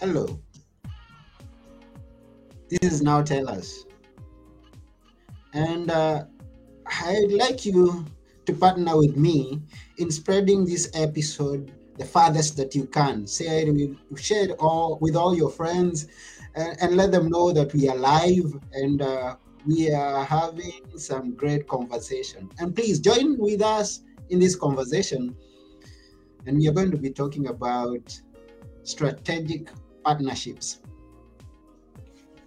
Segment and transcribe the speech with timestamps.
[0.00, 0.40] Hello.
[2.68, 3.84] This is Now Tell Us.
[5.54, 6.26] And uh,
[6.86, 8.06] I'd like you
[8.46, 9.60] to partner with me
[9.96, 13.26] in spreading this episode the farthest that you can.
[13.26, 16.06] Share it, share it all with all your friends
[16.54, 19.34] and, and let them know that we are live and uh,
[19.66, 22.48] we are having some great conversation.
[22.60, 25.34] And please join with us in this conversation.
[26.46, 28.16] And we are going to be talking about
[28.84, 29.70] strategic
[30.08, 30.80] partnerships.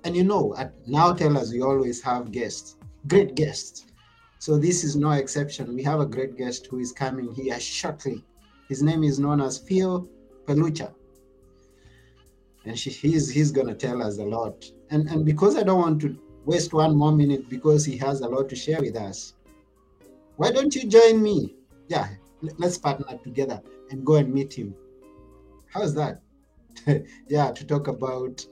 [0.04, 3.86] And you know, at Now Tell Us, we always have guests, great guests.
[4.40, 5.76] So this is no exception.
[5.76, 8.26] We have a great guest who is coming here shortly.
[8.68, 10.10] His name is known as Phil
[10.46, 10.92] Pelucha.
[12.66, 14.66] And she, he's, he's going to tell us a lot.
[14.90, 18.28] And, and because I don't want to waste one more minute because he has a
[18.28, 19.34] lot to share with us,
[20.38, 21.54] why don't you join me?
[21.90, 22.08] Yeah,
[22.58, 24.74] let's partner together and go and meet him.
[25.72, 26.22] How's that?
[27.28, 28.46] yeah, to talk about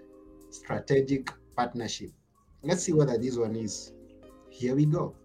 [0.50, 2.12] strategic partnership.
[2.64, 3.94] Let's see whether this one is.
[4.50, 5.16] Here we go.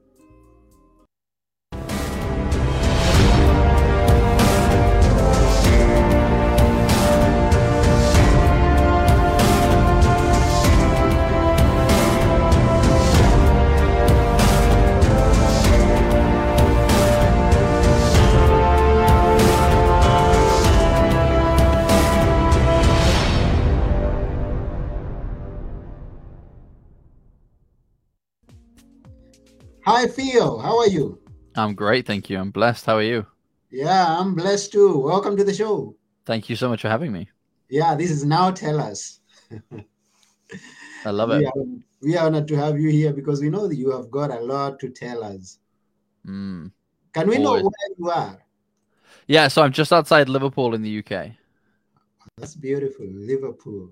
[29.87, 30.59] Hi, Phil.
[30.61, 31.19] How are you?
[31.57, 32.39] I'm great, thank you.
[32.39, 32.87] I'm blessed.
[32.87, 33.27] How are you?
[33.71, 34.97] Yeah, I'm blessed too.
[34.97, 35.95] Welcome to the show.
[36.25, 37.29] Thank you so much for having me.
[37.69, 39.21] Yeah, this is Now Tell Us.
[41.05, 41.47] I love we it.
[41.49, 41.65] Are,
[42.01, 44.41] we are honored to have you here because we know that you have got a
[44.41, 45.59] lot to tell us.
[46.27, 46.73] Mm.
[47.13, 48.39] Can we know where you are?
[49.27, 51.33] Yeah, so I'm just outside Liverpool in the UK.
[52.39, 53.05] That's beautiful.
[53.05, 53.91] Liverpool.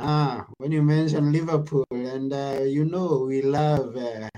[0.00, 4.28] Ah, when you mention Liverpool, and uh, you know we love uh,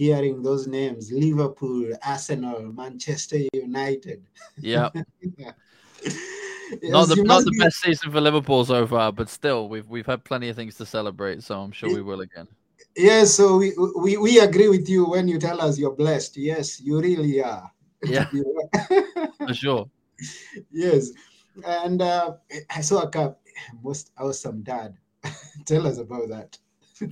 [0.00, 4.26] hearing those names Liverpool, Arsenal, Manchester United.
[4.62, 4.88] Yeah,
[6.82, 9.88] Yes, not the not the be- best season for Liverpool so far, but still, we've
[9.88, 12.48] we've had plenty of things to celebrate, so I'm sure we will again.
[12.96, 16.36] Yes, so we, we, we agree with you when you tell us you're blessed.
[16.36, 17.70] Yes, you really are.
[18.06, 18.24] Yeah,
[19.46, 19.84] for sure.
[20.72, 21.10] yes.
[21.66, 22.36] And uh,
[22.70, 23.42] I saw a cup.
[23.82, 24.96] Most awesome dad.
[25.66, 26.56] tell us about that.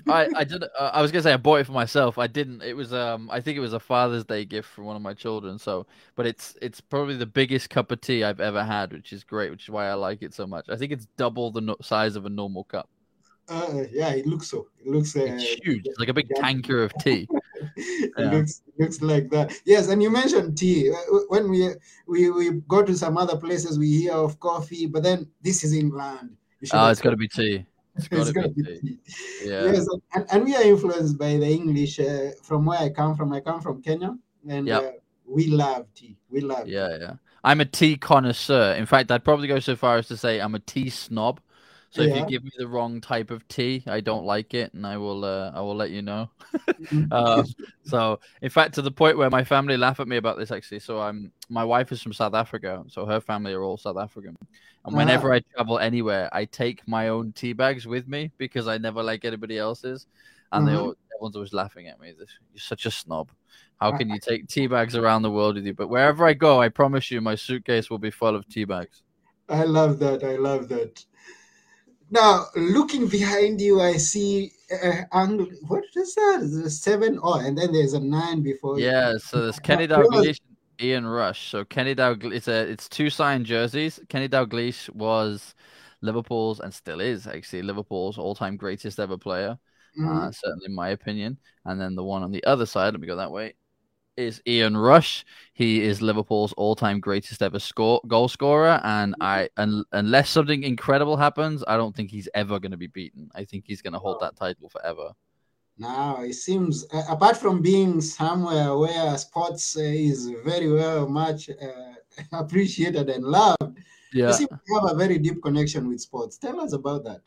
[0.08, 0.62] I I did.
[0.64, 2.18] Uh, I was gonna say I bought it for myself.
[2.18, 2.62] I didn't.
[2.62, 3.28] It was um.
[3.30, 5.58] I think it was a Father's Day gift from one of my children.
[5.58, 9.24] So, but it's it's probably the biggest cup of tea I've ever had, which is
[9.24, 9.50] great.
[9.50, 10.66] Which is why I like it so much.
[10.68, 12.88] I think it's double the no- size of a normal cup.
[13.48, 14.68] Uh, yeah, it looks so.
[14.78, 15.82] It looks uh, It's huge.
[15.86, 16.42] It's like a big yeah.
[16.42, 17.26] tanker of tea.
[17.76, 18.30] it Yeah.
[18.30, 19.52] looks looks like that.
[19.64, 20.90] Yes, and you mentioned tea.
[20.92, 21.70] Uh, When we
[22.06, 25.72] we we go to some other places, we hear of coffee, but then this is
[25.72, 26.36] England.
[26.72, 27.64] Oh, it's got to be tea.
[27.98, 28.80] It's got It's to gotta be be tea.
[28.80, 28.98] tea.
[29.48, 29.64] Yeah.
[29.72, 33.32] Yes, and, and we are influenced by the English uh, from where I come from.
[33.32, 34.16] I come from Kenya,
[34.48, 34.82] and Yep.
[34.82, 34.90] uh,
[35.26, 36.16] we love tea.
[36.30, 36.64] We love.
[36.66, 36.72] tea.
[36.72, 37.12] Yeah, yeah.
[37.44, 38.72] I'm a tea connoisseur.
[38.74, 41.40] In fact, I'd probably go so far as to say I'm a tea snob.
[41.90, 44.86] So if you give me the wrong type of tea, I don't like it, and
[44.86, 46.30] I will, uh, I will let you know.
[46.92, 47.08] Mhm.
[47.12, 47.44] Um,
[47.82, 50.78] so, in fact, to the point where my family laugh at me about this actually.
[50.80, 54.36] So, I'm my wife is from South Africa, so her family are all South African.
[54.84, 55.36] And whenever Ah.
[55.36, 59.24] I travel anywhere, I take my own tea bags with me because I never like
[59.24, 60.06] anybody else's.
[60.52, 60.78] And they Mhm.
[60.78, 62.14] all, everyone's always laughing at me.
[62.16, 63.30] You're such a snob.
[63.80, 65.74] How can you take tea bags around the world with you?
[65.74, 69.02] But wherever I go, I promise you, my suitcase will be full of tea bags.
[69.48, 70.22] I love that.
[70.24, 71.04] I love that.
[72.10, 75.46] Now, looking behind you, I see uh, angle.
[75.66, 76.40] What is that?
[76.42, 77.18] Is a seven?
[77.22, 78.78] Oh, and then there's a nine before.
[78.78, 78.86] you.
[78.86, 80.38] Yeah, so there's Kenny Dalglish,
[80.80, 81.50] Ian Rush.
[81.50, 84.00] So Kenny Dalglish, it's a it's two signed jerseys.
[84.08, 85.54] Kenny Dalglish was
[86.00, 89.58] Liverpool's and still is actually Liverpool's all-time greatest ever player,
[89.98, 90.28] Mhm.
[90.28, 91.38] uh, certainly in my opinion.
[91.64, 93.54] And then the one on the other side, let me go that way,
[94.18, 95.24] is Ian Rush.
[95.54, 101.16] He is Liverpool's all-time greatest ever score goal scorer, and I un, unless something incredible
[101.16, 103.30] happens, I don't think he's ever going to be beaten.
[103.34, 105.12] I think he's going to hold that title forever.
[105.78, 111.48] Now it seems, uh, apart from being somewhere where sports uh, is very well much
[111.50, 111.94] uh,
[112.32, 113.78] appreciated and loved,
[114.26, 116.36] you seem to have a very deep connection with sports.
[116.36, 117.22] Tell us about that.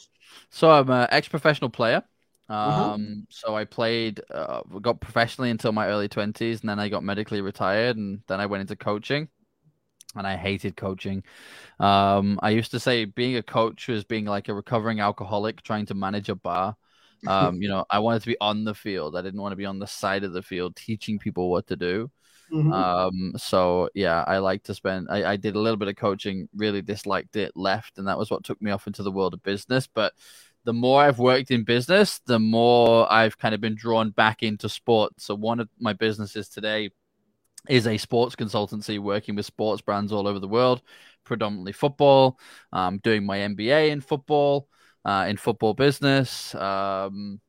[0.50, 2.04] So I'm an ex-professional player.
[2.52, 2.94] Uh-huh.
[2.94, 7.02] Um, so I played, uh, got professionally until my early twenties, and then I got
[7.02, 9.30] medically retired, and then I went into coaching,
[10.16, 11.24] and I hated coaching.
[11.80, 15.86] Um, I used to say being a coach was being like a recovering alcoholic trying
[15.88, 16.76] to manage a bar.
[17.26, 19.16] Um, you know, I wanted to be on the field.
[19.16, 21.78] I didn't want to be on the side of the field teaching people what to
[21.78, 22.12] do.
[22.52, 22.74] Mm-hmm.
[22.74, 25.08] Um, so yeah, I like to spend.
[25.10, 28.30] I, I did a little bit of coaching, really disliked it, left, and that was
[28.30, 29.88] what took me off into the world of business.
[29.88, 30.12] But
[30.64, 34.70] the more I've worked in business, the more I've kind of been drawn back into
[34.70, 35.26] sports.
[35.26, 36.92] So one of my businesses today
[37.70, 40.82] is a sports consultancy working with sports brands all over the world,
[41.24, 42.40] predominantly football.
[42.74, 44.68] Um, doing my MBA in football,
[45.06, 46.54] uh, in football business.
[46.56, 47.40] Um,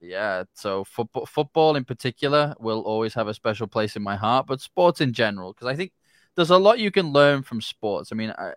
[0.00, 4.46] yeah, so football, football in particular will always have a special place in my heart,
[4.46, 5.92] but sports in general, because I think
[6.36, 8.10] there's a lot you can learn from sports.
[8.12, 8.52] I mean, I,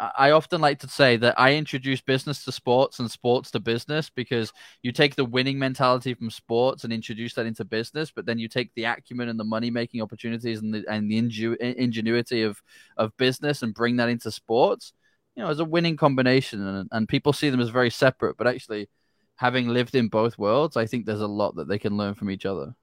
[0.00, 4.10] I often like to say that I introduce business to sports and sports to business
[4.10, 4.52] because
[4.82, 8.48] you take the winning mentality from sports and introduce that into business, but then you
[8.48, 12.60] take the acumen and the money making opportunities and the and the ingenuity of
[12.96, 14.92] of business and bring that into sports.
[15.34, 18.46] You know, as a winning combination, and, and people see them as very separate, but
[18.46, 18.88] actually,
[19.36, 22.30] having lived in both worlds, I think there's a lot that they can learn from
[22.30, 22.74] each other.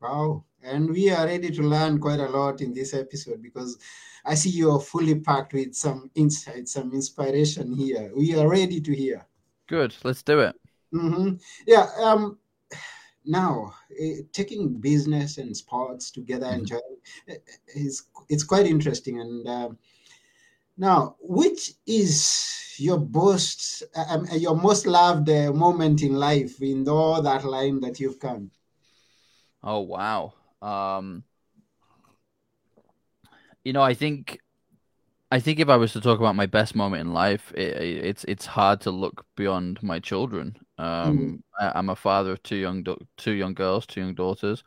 [0.00, 3.78] Wow, and we are ready to learn quite a lot in this episode because
[4.24, 8.10] I see you are fully packed with some insight, some inspiration here.
[8.14, 9.26] We are ready to hear.
[9.66, 9.94] Good.
[10.04, 10.56] Let's do it.
[10.92, 11.36] Mm-hmm.
[11.66, 11.88] Yeah.
[11.98, 12.38] Um,
[13.24, 16.58] now, uh, taking business and sports together mm-hmm.
[16.58, 16.80] and join
[17.28, 17.36] eh,
[17.74, 19.20] is it's quite interesting.
[19.20, 19.68] And uh,
[20.76, 27.22] now, which is your most um, your most loved uh, moment in life in all
[27.22, 28.50] that line that you've come?
[29.62, 30.34] Oh wow.
[30.62, 31.24] Um,
[33.64, 34.38] you know, I think,
[35.30, 38.24] I think if I was to talk about my best moment in life, it, it's
[38.24, 40.56] it's hard to look beyond my children.
[40.78, 41.72] Um, mm.
[41.74, 42.84] I, am a father of two young
[43.16, 44.64] two young girls, two young daughters.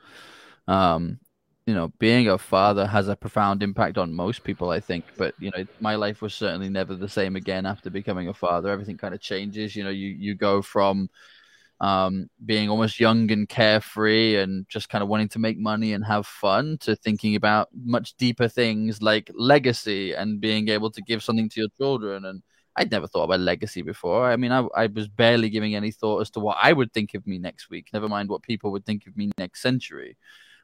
[0.68, 1.20] Um,
[1.66, 5.06] you know, being a father has a profound impact on most people, I think.
[5.18, 8.70] But you know, my life was certainly never the same again after becoming a father.
[8.70, 9.76] Everything kind of changes.
[9.76, 11.10] You know, you you go from
[11.84, 16.06] um, being almost young and carefree and just kind of wanting to make money and
[16.06, 21.22] have fun to thinking about much deeper things like legacy and being able to give
[21.22, 22.24] something to your children.
[22.24, 22.42] And
[22.78, 24.32] I'd never thought about legacy before.
[24.32, 27.16] I mean, I, I was barely giving any thought as to what I would think
[27.16, 30.16] of me next week, never mind what people would think of me next century.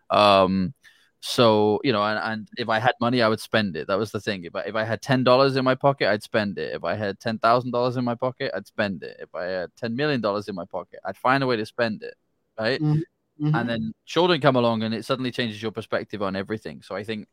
[0.09, 0.73] Um,
[1.21, 3.87] so you know, and, and if I had money, I would spend it.
[3.87, 4.45] That was the thing.
[4.45, 6.73] If I if I had ten dollars in my pocket, I'd spend it.
[6.73, 9.17] If I had ten thousand dollars in my pocket, I'd spend it.
[9.19, 12.03] If I had ten million dollars in my pocket, I'd find a way to spend
[12.03, 12.15] it.
[12.57, 12.81] Right.
[12.81, 13.45] Mm-hmm.
[13.45, 13.55] mm-hmm.
[13.55, 16.81] And then children come along, and it suddenly changes your perspective on everything.
[16.81, 17.27] So I think,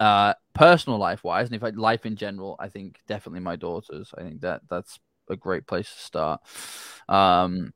[0.00, 4.12] uh, personal life wise, and if I life in general, I think definitely my daughters.
[4.18, 4.98] I think that that's
[5.30, 6.40] a great place to start.
[7.08, 7.72] Um,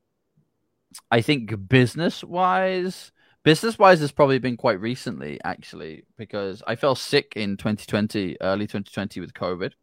[1.09, 3.11] I think business wise
[3.43, 8.65] Business wise, has probably been quite recently, actually, because I fell sick in 2020, early
[8.65, 9.73] 2020 with COVID.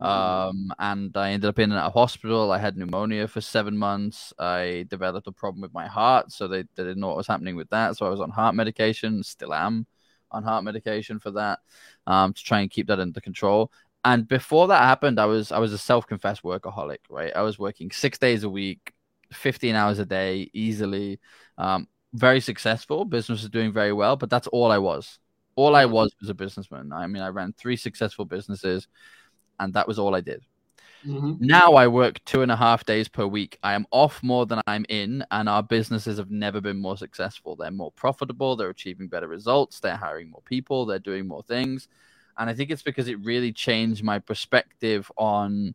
[0.00, 0.04] Mm-hmm.
[0.04, 2.52] Um, and I ended up in a hospital.
[2.52, 4.32] I had pneumonia for seven months.
[4.38, 7.56] I developed a problem with my heart, so they, they didn't know what was happening
[7.56, 7.96] with that.
[7.96, 9.86] So I was on heart medication, still am
[10.30, 11.60] on heart medication for that,
[12.06, 13.72] um, to try and keep that under control.
[14.04, 17.32] And before that happened, I was I was a self-confessed workaholic, right?
[17.34, 18.92] I was working six days a week,
[19.32, 21.18] 15 hours a day, easily.
[21.56, 23.04] Um, very successful.
[23.04, 25.18] Business was doing very well, but that's all I was.
[25.56, 26.92] All I was was a businessman.
[26.92, 28.86] I mean, I ran three successful businesses,
[29.58, 30.44] and that was all I did.
[31.06, 31.34] Mm-hmm.
[31.46, 33.58] Now I work two and a half days per week.
[33.62, 37.54] I am off more than I'm in, and our businesses have never been more successful.
[37.56, 41.88] They're more profitable, they're achieving better results, they're hiring more people, they're doing more things.
[42.36, 45.74] And I think it's because it really changed my perspective on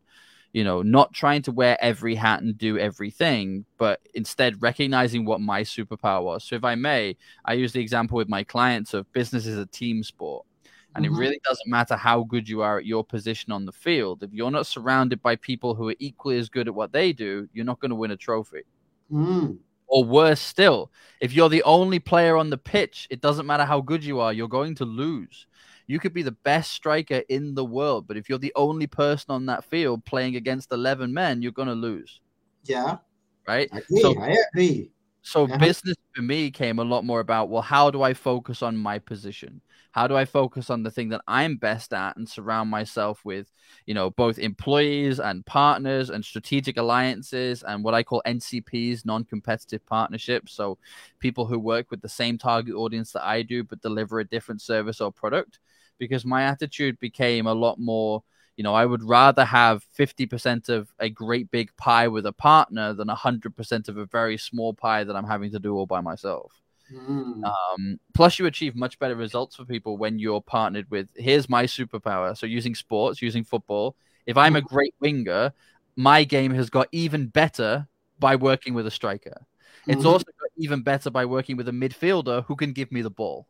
[0.54, 5.40] you know, not trying to wear every hat and do everything, but instead recognizing what
[5.40, 6.44] my superpower was.
[6.44, 9.66] So, if I may, I use the example with my clients of business is a
[9.66, 10.46] team sport.
[10.94, 11.14] And mm-hmm.
[11.14, 14.22] it really doesn't matter how good you are at your position on the field.
[14.22, 17.48] If you're not surrounded by people who are equally as good at what they do,
[17.52, 18.62] you're not going to win a trophy.
[19.10, 19.58] Mm.
[19.88, 23.80] Or worse still, if you're the only player on the pitch, it doesn't matter how
[23.80, 25.48] good you are, you're going to lose.
[25.86, 29.30] You could be the best striker in the world, but if you're the only person
[29.30, 32.20] on that field playing against 11 men, you're going to lose.
[32.64, 32.98] Yeah.
[33.46, 33.68] Right?
[33.72, 34.00] I agree.
[34.00, 34.90] So, I agree.
[35.26, 35.56] So uh-huh.
[35.56, 38.98] business for me came a lot more about, well, how do I focus on my
[38.98, 39.62] position?
[39.92, 43.50] How do I focus on the thing that I'm best at and surround myself with,
[43.86, 49.86] you know, both employees and partners and strategic alliances and what I call NCPs, non-competitive
[49.86, 50.52] partnerships.
[50.52, 50.76] So
[51.20, 54.60] people who work with the same target audience that I do, but deliver a different
[54.60, 55.58] service or product
[55.98, 58.22] because my attitude became a lot more
[58.56, 62.92] you know, I would rather have 50% of a great big pie with a partner
[62.92, 66.52] than 100% of a very small pie that I'm having to do all by myself.
[66.92, 67.42] Mm.
[67.44, 71.08] Um, plus, you achieve much better results for people when you're partnered with.
[71.16, 72.36] Here's my superpower.
[72.36, 73.96] So, using sports, using football,
[74.26, 74.66] if I'm a mm.
[74.66, 75.52] great winger,
[75.96, 77.88] my game has got even better
[78.20, 79.46] by working with a striker.
[79.86, 80.06] It's mm-hmm.
[80.06, 83.46] also got even better by working with a midfielder who can give me the ball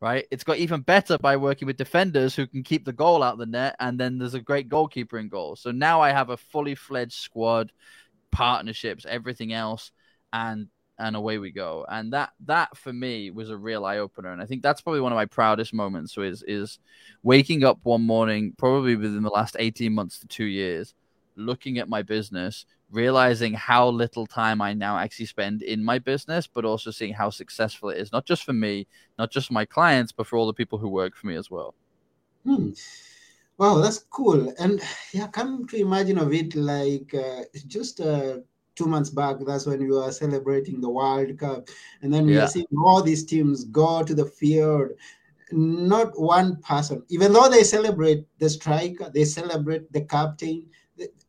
[0.00, 0.26] right?
[0.30, 3.38] It's got even better by working with defenders who can keep the goal out of
[3.38, 5.56] the net, and then there's a great goalkeeper in goal.
[5.56, 7.72] So now I have a fully fledged squad,
[8.30, 9.92] partnerships, everything else,
[10.32, 10.68] and
[11.00, 11.86] and away we go.
[11.88, 15.00] And that that for me was a real eye opener, and I think that's probably
[15.00, 16.16] one of my proudest moments.
[16.18, 16.78] Is is
[17.22, 20.94] waking up one morning, probably within the last eighteen months to two years,
[21.38, 26.46] looking at my business, realizing how little time I now actually spend in my business,
[26.46, 28.86] but also seeing how successful it is, not just for me,
[29.18, 31.74] not just my clients, but for all the people who work for me as well.
[32.44, 32.70] Hmm.
[33.58, 34.52] Wow, that's cool.
[34.58, 34.80] And
[35.12, 38.38] yeah, come to imagine of it like uh, just uh,
[38.78, 41.68] two months back, that's when we were celebrating the World Cup.
[42.00, 42.44] And then we yeah.
[42.44, 44.90] are seeing all these teams go to the field.
[45.50, 50.66] Not one person, even though they celebrate the striker, they celebrate the captain,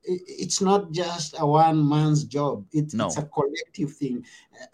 [0.03, 2.65] it's not just a one man's job.
[2.71, 3.07] It's, no.
[3.07, 4.25] it's a collective thing.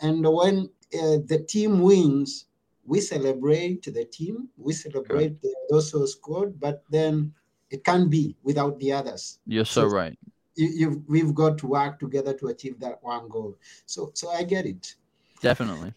[0.01, 2.45] And when uh, the team wins
[2.85, 7.33] we celebrate the team we celebrate the, those who scored but then
[7.71, 9.39] it can't be without the others.
[9.47, 10.17] You're so, so right.
[10.55, 13.55] you, we've got to work together to achieve that one goal.
[13.85, 14.95] So so i get it.
[15.41, 15.93] Definitely.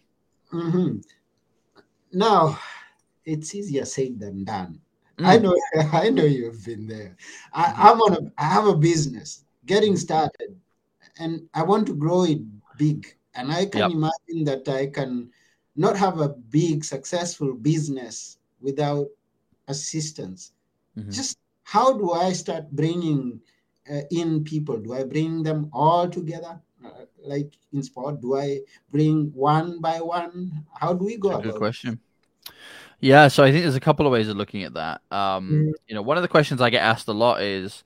[0.51, 0.97] Mm-hmm.
[2.11, 2.59] now
[3.23, 4.81] it's easier said than done
[5.19, 5.25] Mm.
[5.25, 5.55] I know,
[5.93, 7.15] I know you've been there.
[7.53, 10.55] I, I'm on a, I have a business getting started,
[11.19, 12.39] and I want to grow it
[12.77, 13.15] big.
[13.35, 13.91] And I can yep.
[13.91, 15.29] imagine that I can
[15.75, 19.07] not have a big successful business without
[19.67, 20.51] assistance.
[20.97, 21.11] Mm-hmm.
[21.11, 23.39] Just how do I start bringing
[23.89, 24.77] uh, in people?
[24.77, 26.59] Do I bring them all together?
[26.83, 28.61] Uh, like in sport, do I
[28.91, 30.65] bring one by one?
[30.73, 31.53] How do we go That's about?
[31.53, 31.99] Good question.
[32.99, 35.01] Yeah, so I think there's a couple of ways of looking at that.
[35.09, 35.73] Um, mm.
[35.87, 37.83] You know, one of the questions I get asked a lot is,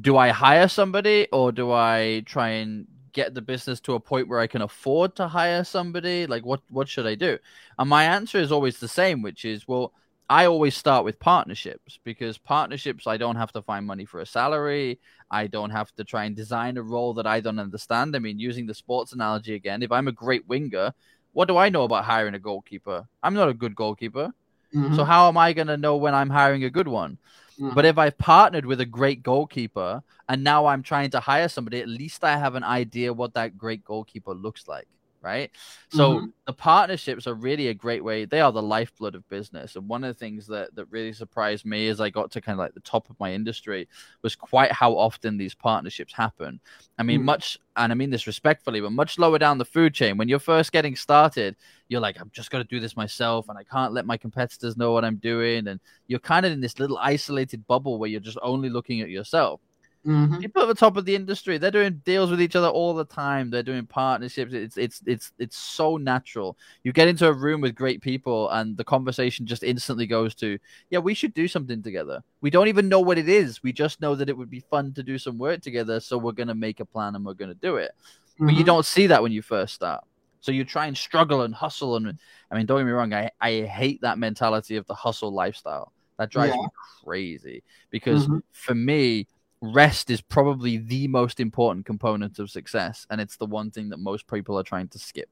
[0.00, 4.28] do I hire somebody or do I try and get the business to a point
[4.28, 6.26] where I can afford to hire somebody?
[6.26, 7.38] Like, what what should I do?
[7.78, 9.92] And my answer is always the same, which is, well,
[10.30, 14.26] I always start with partnerships because partnerships, I don't have to find money for a
[14.26, 15.00] salary.
[15.30, 18.14] I don't have to try and design a role that I don't understand.
[18.14, 20.92] I mean, using the sports analogy again, if I'm a great winger,
[21.32, 23.06] what do I know about hiring a goalkeeper?
[23.22, 24.32] I'm not a good goalkeeper.
[24.74, 24.96] Mm-hmm.
[24.96, 27.18] So how am I going to know when I'm hiring a good one?
[27.58, 27.74] Mm-hmm.
[27.74, 31.80] But if I've partnered with a great goalkeeper and now I'm trying to hire somebody,
[31.80, 34.88] at least I have an idea what that great goalkeeper looks like
[35.20, 35.50] right?
[35.90, 36.26] So mm-hmm.
[36.46, 38.24] the partnerships are really a great way.
[38.24, 39.76] They are the lifeblood of business.
[39.76, 42.54] And one of the things that that really surprised me as I got to kind
[42.54, 43.88] of like the top of my industry
[44.22, 46.60] was quite how often these partnerships happen.
[46.98, 47.24] I mean, mm.
[47.24, 50.38] much and I mean this respectfully, but much lower down the food chain, when you're
[50.38, 51.56] first getting started,
[51.88, 54.92] you're like, I'm just gonna do this myself and I can't let my competitors know
[54.92, 55.68] what I'm doing.
[55.68, 59.10] And you're kind of in this little isolated bubble where you're just only looking at
[59.10, 59.60] yourself.
[60.06, 60.38] Mm-hmm.
[60.38, 63.04] People at the top of the industry, they're doing deals with each other all the
[63.04, 63.50] time.
[63.50, 64.54] They're doing partnerships.
[64.54, 66.56] It's it's it's it's so natural.
[66.84, 70.58] You get into a room with great people, and the conversation just instantly goes to,
[70.90, 73.62] "Yeah, we should do something together." We don't even know what it is.
[73.62, 76.00] We just know that it would be fun to do some work together.
[76.00, 77.90] So we're gonna make a plan and we're gonna do it.
[77.94, 78.46] Mm-hmm.
[78.46, 78.66] But you mm-hmm.
[78.66, 80.04] don't see that when you first start.
[80.40, 81.96] So you try and struggle and hustle.
[81.96, 82.18] And
[82.50, 85.92] I mean, don't get me wrong, I, I hate that mentality of the hustle lifestyle.
[86.18, 86.62] That drives yeah.
[86.62, 86.68] me
[87.04, 88.38] crazy because mm-hmm.
[88.52, 89.26] for me,
[89.60, 93.98] rest is probably the most important component of success and it's the one thing that
[93.98, 95.28] most people are trying to skip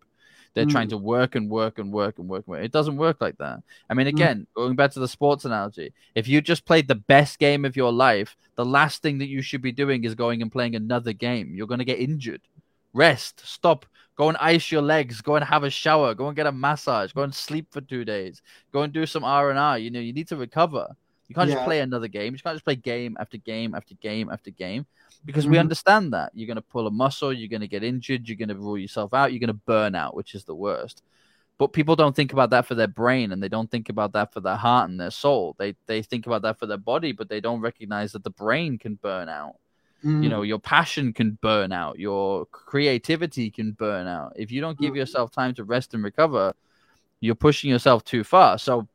[0.57, 0.71] they're mm.
[0.71, 2.65] trying to work and work and work and work and work.
[2.65, 3.63] It doesn't work like that.
[3.91, 4.15] I mean, mm.
[4.15, 4.55] again, mm.
[4.55, 7.93] going back to the sports analogy, if you just played the best game of your
[7.93, 11.55] life, the last thing that you should be doing is going and playing another game.
[11.55, 12.41] You're going to get injured.
[12.95, 13.85] Rest, stop,
[14.17, 17.13] go and ice your legs, go and have a shower, go and get a massage,
[17.13, 18.41] go and sleep for two days,
[18.73, 19.79] go and do some R and R.
[19.79, 20.97] You know, you need to recover.
[21.29, 21.57] You can't yeah.
[21.57, 22.35] just play another game.
[22.35, 24.87] You can't just play game after game after game after game
[25.25, 25.53] because mm-hmm.
[25.53, 28.37] we understand that you're going to pull a muscle, you're going to get injured, you're
[28.37, 31.03] going to rule yourself out, you're going to burn out, which is the worst.
[31.59, 34.33] But people don't think about that for their brain and they don't think about that
[34.33, 35.57] for their heart and their soul.
[35.59, 38.79] They they think about that for their body, but they don't recognize that the brain
[38.79, 39.57] can burn out.
[40.05, 40.23] Mm.
[40.23, 44.35] You know, your passion can burn out, your creativity can burn out.
[44.37, 44.99] If you don't give mm.
[44.99, 46.55] yourself time to rest and recover,
[47.21, 48.59] you're pushing yourself too far.
[48.59, 48.87] So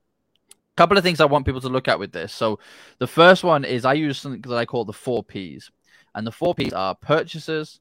[0.82, 2.34] couple of things I want people to look at with this.
[2.34, 2.58] So
[2.98, 5.70] the first one is I use something that I call the four P's.
[6.16, 7.80] And the four P's are purchasers,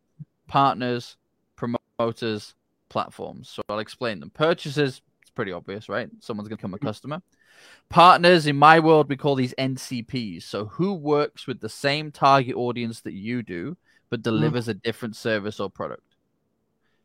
[0.49, 1.17] partners,
[1.57, 2.55] promoters,
[2.91, 3.49] platforms.
[3.49, 4.29] So I'll explain them.
[4.29, 6.11] Purchases, it's pretty obvious, right?
[6.21, 7.23] Someone's going to become a customer.
[7.89, 10.43] Partners, in my world, we call these NCPs.
[10.43, 13.79] So who works with the same target audience that you do,
[14.11, 14.73] but delivers mm.
[14.73, 16.10] a different service or product?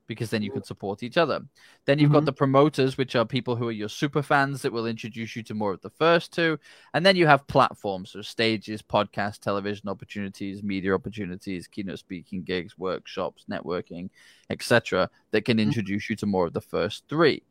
[0.07, 1.41] Because then you can support each other.
[1.85, 2.19] Then you've mm-hmm.
[2.19, 5.43] got the promoters, which are people who are your super fans that will introduce you
[5.43, 6.59] to more of the first two.
[6.93, 12.77] And then you have platforms, so stages, podcasts, television opportunities, media opportunities, keynote speaking gigs,
[12.77, 14.09] workshops, networking,
[14.49, 15.67] etc., that can mm-hmm.
[15.67, 17.41] introduce you to more of the first three.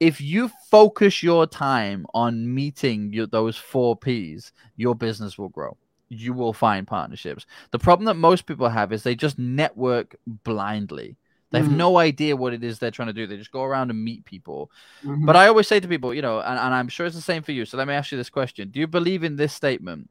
[0.00, 5.76] if you focus your time on meeting your, those four P's, your business will grow.
[6.08, 7.46] You will find partnerships.
[7.70, 11.16] The problem that most people have is they just network blindly.
[11.50, 11.76] They have Mhm.
[11.76, 13.26] no idea what it is they're trying to do.
[13.26, 14.70] They just go around and meet people.
[15.04, 15.26] Mhm.
[15.26, 17.42] But I always say to people, you know, and, and I'm sure it's the same
[17.42, 17.64] for you.
[17.64, 20.10] So let me ask you this question Do you believe in this statement?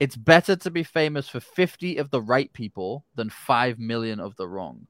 [0.00, 4.36] It's better to be famous for 50 of the right people than 5 million of
[4.36, 4.86] the wrong.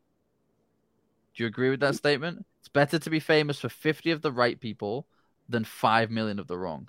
[1.35, 2.45] Do you agree with that statement?
[2.61, 5.07] It's better to be famous for 50 of the right people
[5.49, 6.89] than 5 million of the wrong.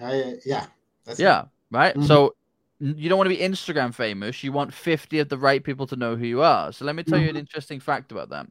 [0.00, 0.66] I, yeah.
[1.04, 1.94] That's Yeah, right?
[1.96, 2.06] Mhm.
[2.06, 2.34] So
[2.80, 4.42] you don't want to be Instagram famous.
[4.44, 6.72] You want 50 of the right people to know who you are.
[6.72, 7.40] So let me tell you an Mhm.
[7.40, 8.46] interesting fact about that.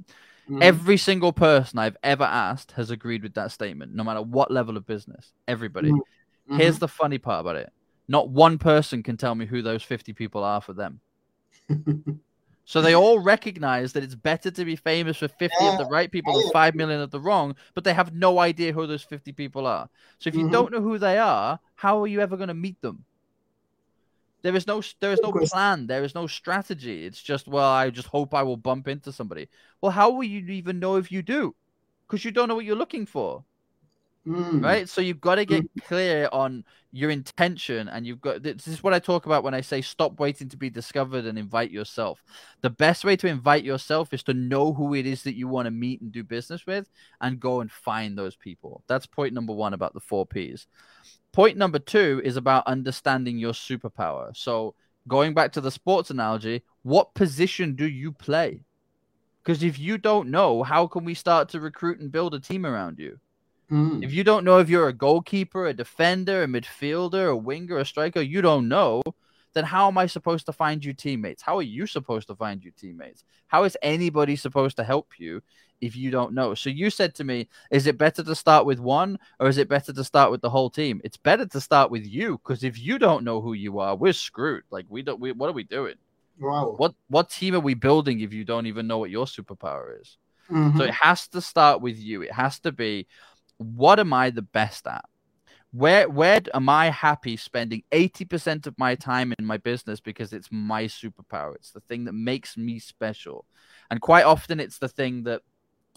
[0.50, 0.62] Mhm.
[0.62, 4.76] Every single person I've ever asked has agreed with that statement, no matter what level
[4.78, 5.32] of business.
[5.48, 5.92] Everybody.
[5.92, 6.58] Mhm.
[6.58, 7.72] Here's the funny part about it
[8.10, 11.02] not one person can tell me who those 50 people are for them.
[12.66, 16.12] So they all recognize that it's better to be famous for 50 of the right
[16.12, 19.32] people than 5 million of the wrong, but they have no idea who those 50
[19.32, 19.90] people are.
[20.20, 20.52] So if you Mhm.
[20.52, 23.06] don't know who they are, how are you ever going to meet them?
[24.48, 27.06] There is no there is no plan, there is no strategy.
[27.06, 29.50] It's just well, I just hope I will bump into somebody.
[29.82, 31.54] Well, how will you even know if you do?
[32.08, 33.44] Because you don't know what you're looking for
[34.28, 34.62] Mm.
[34.64, 34.90] right?
[34.90, 38.94] So you've got to get clear on your intention, and you've got this is what
[38.94, 42.22] I talk about when I say stop waiting to be discovered and invite yourself.
[42.62, 45.68] The best way to invite yourself is to know who it is that you want
[45.68, 46.90] to meet and do business with,
[47.22, 48.84] and go and find those people.
[48.88, 50.68] That's point number one about the four P's.
[51.32, 54.36] Point number two is about understanding your superpower.
[54.36, 54.76] So
[55.08, 58.66] going back to the sports analogy, what position do you play?
[59.44, 62.66] Because if you don't know, how can we start to recruit and build a team
[62.66, 63.20] around you?
[63.72, 64.04] Mm.
[64.04, 67.86] If you don't know if you're a goalkeeper, a defender, a midfielder, a winger, a
[67.86, 69.02] striker, you don't know,
[69.54, 71.42] then how am I supposed to find you teammates?
[71.42, 73.24] How are you supposed to find you teammates?
[73.48, 75.42] How is anybody supposed to help you
[75.82, 76.54] if you don't know?
[76.54, 79.68] So you said to me, is it better to start with one or is it
[79.68, 81.02] better to start with the whole team?
[81.04, 84.14] It's better to start with you because if you don't know who you are, we're
[84.14, 84.64] screwed.
[84.70, 85.96] Like we don't we, what are we doing?
[86.40, 86.76] Wow.
[86.78, 90.18] What what team are we building if you don't even know what your superpower is?
[90.52, 90.78] Mhm.
[90.78, 92.22] So it has to start with you.
[92.22, 93.08] It has to be
[93.58, 95.06] what am I the best at?
[95.72, 100.48] Where where am I happy spending 80% of my time in my business because it's
[100.52, 101.56] my superpower.
[101.56, 103.46] It's the thing that makes me special.
[103.92, 105.42] And quite often it's the thing that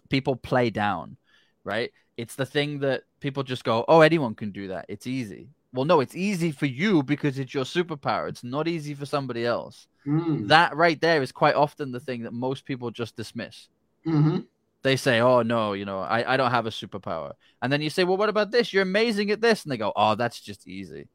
[0.08, 1.16] people play down,
[1.64, 1.92] right?
[2.16, 4.86] It's the thing that people just go, "Oh, anyone can do that.
[4.88, 8.28] It's easy." Well, no, it's easy for you because it's your superpower.
[8.28, 9.86] It's not easy for somebody else.
[10.06, 10.48] Mm.
[10.48, 13.68] That right there is quite often the thing that most people just dismiss
[14.06, 14.46] Mhm.
[14.82, 17.90] They say, "Oh no, you know, I, I don't have a superpower," and then you
[17.90, 18.72] say, "Well, what about this?
[18.72, 21.08] You're amazing at this," and they go, "Oh, that's just easy,"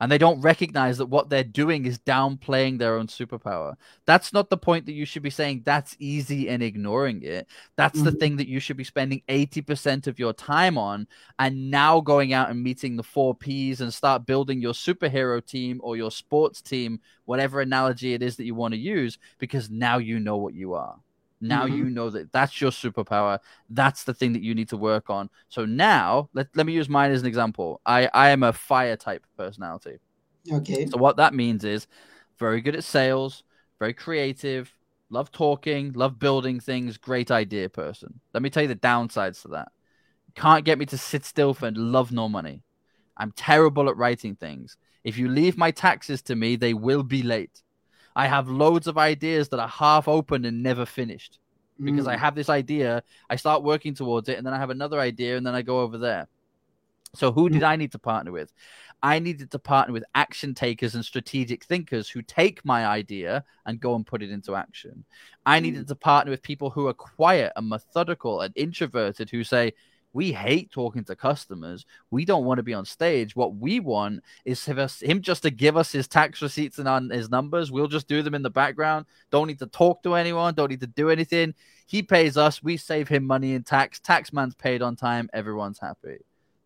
[0.00, 3.74] and they don't recognize that what they're doing is downplaying their own superpower.
[4.06, 5.62] That's not the point that you should be saying.
[5.64, 7.46] That's easy and ignoring it.
[7.76, 8.18] That's the Mhm.
[8.18, 11.06] thing that you should be spending eighty percent of your time on,
[11.38, 15.80] and now going out and meeting the four P's and start building your superhero team
[15.82, 19.98] or your sports team, whatever analogy it is that you want to use, because now
[19.98, 20.96] you know what you are.
[21.40, 21.76] Now Mhm.
[21.76, 23.38] you know that that's your superpower.
[23.68, 25.30] That's the thing that you need to work on.
[25.48, 27.80] So now, let, let me use mine as an example.
[27.86, 29.98] I, I am a fire type personality.
[30.50, 30.86] Okay.
[30.86, 31.86] So what that means is
[32.38, 33.44] very good at sales,
[33.78, 34.74] very creative,
[35.10, 38.20] love talking, love building things, great idea person.
[38.34, 39.68] Let me tell you the downsides to that.
[40.34, 42.62] Can't get me to sit still for love nor money.
[43.16, 44.76] I'm terrible at writing things.
[45.04, 47.62] If you leave my taxes to me, they will be late.
[48.16, 51.38] I have loads of ideas that are half open and never finished
[51.82, 52.20] because I Mm.
[52.20, 55.46] have this idea, I start working towards it, and then I have another idea, and
[55.46, 56.28] then I go over there.
[57.14, 58.52] So who did I need to partner with?
[59.02, 63.80] I needed to partner with action takers and strategic thinkers who take my idea and
[63.80, 65.04] go and put it into action.
[65.46, 69.72] I needed to partner with people who are quiet and methodical and introverted who say,
[70.12, 71.86] we hate talking to customers.
[72.10, 73.36] We don't want to be on stage.
[73.36, 76.88] What we want is for us, him just to give us his tax receipts and
[76.88, 77.70] on his numbers.
[77.70, 79.06] We'll just do them in the background.
[79.30, 80.54] Don't need to talk to anyone.
[80.54, 81.54] Don't need to do anything.
[81.86, 82.62] He pays us.
[82.62, 84.00] We save him money in tax.
[84.00, 85.30] Taxman's paid on time.
[85.32, 86.18] Everyone's happy.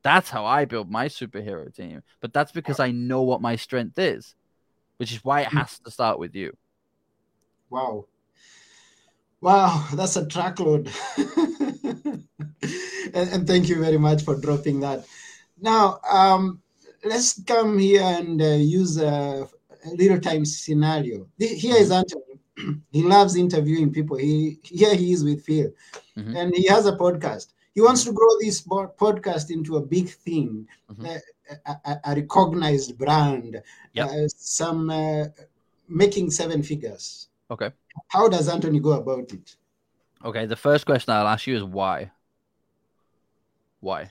[0.02, 2.02] That's how I build my superhero team.
[2.20, 4.34] But that's because I know what my strength is,
[4.96, 5.58] which is why it hmm.
[5.58, 6.56] has to start with you.
[7.68, 8.06] Wow.
[9.40, 10.90] Wow, that's a truckload.
[13.14, 15.06] and, and thank you very much for dropping that.
[15.60, 16.60] Now, um,
[17.04, 18.46] let's come here and uh,
[18.80, 19.48] use a,
[19.86, 21.26] a little time scenario.
[21.38, 22.22] Here is Anthony.
[22.92, 24.16] he loves interviewing people.
[24.16, 25.70] He here he is with Phil,
[26.16, 26.36] Mhm.
[26.36, 27.48] and he has a podcast.
[27.74, 31.06] He wants to grow this podcast into a big thing, Mhm.
[31.06, 31.18] uh,
[31.66, 33.60] a, a, a recognized brand,
[33.94, 34.08] Yep.
[34.08, 35.24] uh, some uh,
[35.88, 37.28] making seven figures.
[37.50, 37.70] Okay.
[38.08, 39.56] How does Anthony go about it?
[40.24, 40.46] Okay.
[40.46, 42.10] The first question I'll ask you is why?
[43.84, 44.10] Why?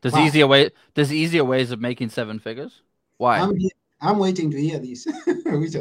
[0.00, 0.26] There's Why?
[0.26, 0.70] easier way.
[0.94, 2.82] There's easier ways of making seven figures.
[3.16, 3.38] Why?
[3.38, 3.56] I'm,
[4.00, 5.06] I'm waiting to hear this.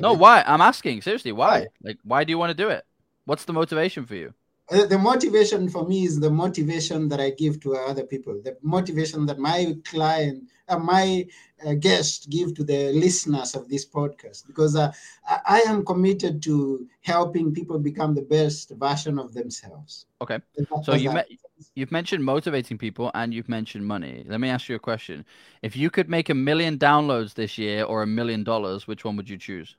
[0.02, 0.44] No, why?
[0.46, 1.32] I'm asking seriously.
[1.32, 1.62] Why?
[1.62, 1.68] Why?
[1.82, 2.86] Like, why do you want to do it?
[3.26, 4.34] What's the motivation for you?
[4.72, 8.40] Uh, the motivation for me is the motivation that I give to other people.
[8.42, 11.28] The motivation that my client, uh, my
[11.66, 14.48] uh, guest, give to the listeners of this podcast.
[14.48, 14.94] Because uh,
[15.28, 20.06] I, am committed to helping people become the best version of themselves.
[20.22, 20.40] Okay.
[20.84, 21.72] So you that met- make sense?
[21.76, 24.24] You've mentioned motivating people and you've mentioned money.
[24.26, 25.26] Let me ask you a question.
[25.62, 29.18] If you could make a million downloads this year or a million dollars, which one
[29.18, 29.76] would you choose?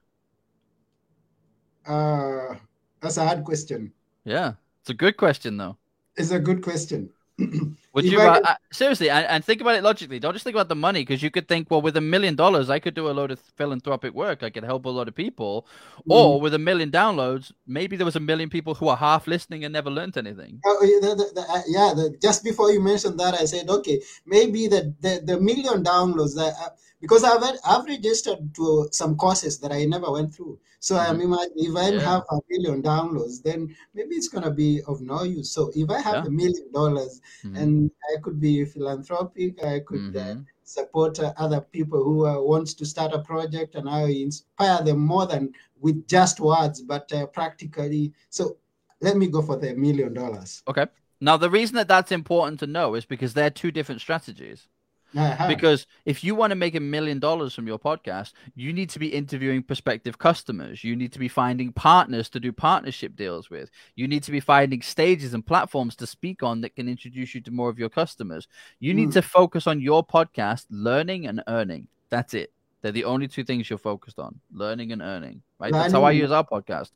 [1.87, 2.57] Uh,
[3.01, 3.91] that's a hard question.
[4.25, 5.77] Yeah, it's a good question though.
[6.16, 7.11] It's a good question.
[7.38, 10.18] Would If you I could- uh, seriously and, and think about it logically?
[10.18, 12.68] Don't just think about the money because you could think, well, with a million dollars,
[12.68, 14.42] I could do a load of philanthropic work.
[14.42, 15.66] I could help a lot of people.
[16.01, 16.14] Mm.
[16.14, 19.64] Or with a million downloads, maybe there was a million people who are half listening
[19.64, 20.61] and never learned anything.
[20.64, 24.01] Yeah, the, the, the, uh, yeah the, just before you mentioned that, I said, okay,
[24.27, 26.71] maybe the, the, the million downloads that uh,
[27.03, 30.59] because I've I've registered to some courses that I never went through.
[30.79, 32.01] So I'm imagining if I Yeah.
[32.11, 35.51] have a million downloads, then maybe it's gonna be of no use.
[35.53, 36.31] So if I have Yeah.
[36.31, 37.57] a million dollars Mhm.
[37.61, 40.47] and I could be philanthropic, I could uh, Mhm.
[40.65, 45.01] support uh, other people who uh, wants to start a project, and I inspire them
[45.01, 48.12] more than with just words, but uh, practically.
[48.31, 48.57] So
[49.01, 50.62] let me go for the million dollars.
[50.69, 50.87] Okay.
[51.21, 54.69] Now, the reason that that's important to know is because they're two different strategies.
[55.16, 55.48] Uh-huh.
[55.48, 58.98] Because if you want to make a million dollars from your podcast, you need to
[58.98, 60.83] be interviewing prospective customers.
[60.83, 63.70] You need to be finding partners to do partnership deals with.
[63.94, 67.40] You need to be finding stages and platforms to speak on that can introduce you
[67.42, 68.48] to more of your customers.
[68.81, 69.14] You need Mm.
[69.14, 71.88] to focus on your podcast, learning and earning.
[72.09, 72.53] That's it.
[72.83, 75.72] They're the only two things you're focused on learning and earning, right?
[75.72, 76.90] That's how I use our podcast.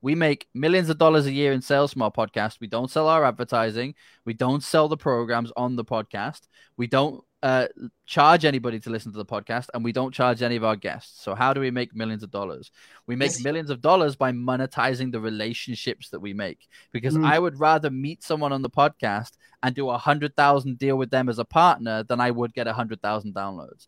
[0.00, 2.60] We make millions of dollars a year in sales from our podcast.
[2.60, 3.94] We don't sell our advertising.
[4.24, 6.42] We don't sell the programs on the podcast.
[6.76, 7.66] We don't uh,
[8.06, 11.22] charge anybody to listen to the podcast, and we don't charge any of our guests.
[11.22, 12.70] So, how do we make millions of dollars?
[13.06, 13.44] We make Yes.
[13.44, 16.66] millions of dollars by monetizing the relationships that we make.
[16.92, 17.24] Because Mm.
[17.24, 19.32] I would rather meet someone on the podcast
[19.62, 22.66] and do a hundred thousand deal with them as a partner than I would get
[22.66, 23.86] a hundred thousand downloads.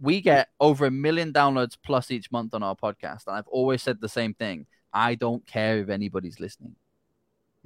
[0.00, 3.82] We get over a million downloads plus each month on our podcast, and I've always
[3.82, 4.66] said the same thing.
[4.92, 6.76] I don't care if anybody's listening.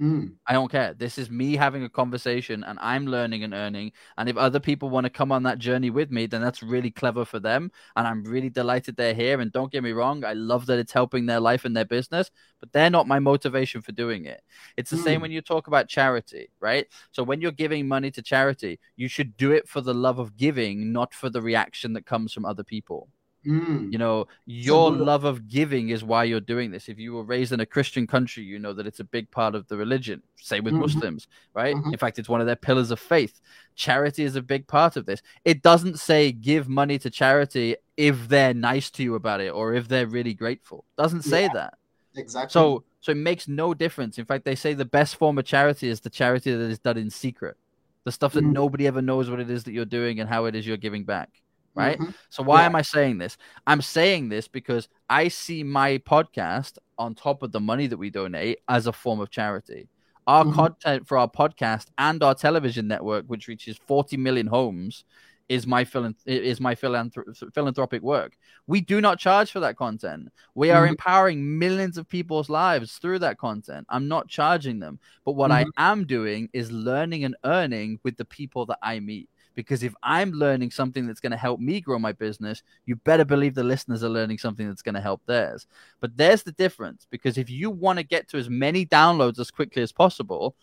[0.01, 0.33] Mm.
[0.45, 0.93] I don't care.
[0.93, 3.93] This is me having a conversation and I'm learning and earning.
[4.17, 6.91] And if other people want to come on that journey with me, then that's really
[6.91, 7.71] clever for them.
[7.95, 9.39] And I'm really delighted they're here.
[9.39, 12.29] And don't get me wrong, I love that it's helping their life and their business,
[12.59, 14.41] but they're not my motivation for doing it.
[14.75, 15.21] It's the same Mm.
[15.21, 16.87] when you talk about charity, right?
[17.11, 20.35] So when you're giving money to charity, you should do it for the love of
[20.35, 23.07] giving, not for the reaction that comes from other people.
[23.45, 23.91] Mm.
[23.91, 26.89] You know, your good- love of giving is why you're doing this.
[26.89, 29.55] If you were raised in a Christian country, you know that it's a big part
[29.55, 30.23] of the religion.
[30.41, 30.79] Same with Mhm.
[30.79, 31.75] Muslims, right?
[31.75, 31.93] Mhm.
[31.93, 33.39] In fact, it's one of their pillars of faith.
[33.75, 35.21] Charity is a big part of this.
[35.43, 39.73] It doesn't say give money to charity if they're nice to you about it or
[39.73, 40.85] if they're really grateful.
[40.97, 41.53] doesn't say Yeah.
[41.53, 41.77] that.
[42.15, 42.51] Exactly.
[42.51, 44.17] So so it makes no difference.
[44.17, 46.97] In fact, they say the best form of charity is the charity that is done
[46.97, 47.55] in secret.
[48.03, 48.51] The stuff that Mm.
[48.53, 51.03] nobody ever knows what it is that you're doing and how it is you're giving
[51.03, 51.29] back.
[51.75, 51.99] Right?
[51.99, 52.13] Mhm.
[52.29, 52.67] So why Yeah.
[52.67, 53.37] am I saying this?
[53.67, 58.09] I'm saying this because I see my podcast on top of the money that we
[58.09, 59.89] donate as a form of charity.
[60.27, 60.53] Our Mhm.
[60.55, 65.03] content for our podcast and our television network, which reaches 40 million homes,
[65.47, 68.35] is my philan- is my philanthr- philanthropic work.
[68.65, 70.29] We do not charge for that content.
[70.55, 70.89] We are Mhm.
[70.89, 73.85] empowering millions of people's lives through that content.
[73.89, 75.51] I'm not charging them, but what.
[75.51, 79.95] I am doing is learning and earning with the people that I meet because if
[80.03, 83.63] I'm learning something that's going to help me grow my business, you better believe the
[83.63, 85.65] listeners are learning something that's going to help theirs.
[86.01, 89.51] But there's the difference because if you want to get to as many downloads as
[89.51, 90.55] quickly as possible,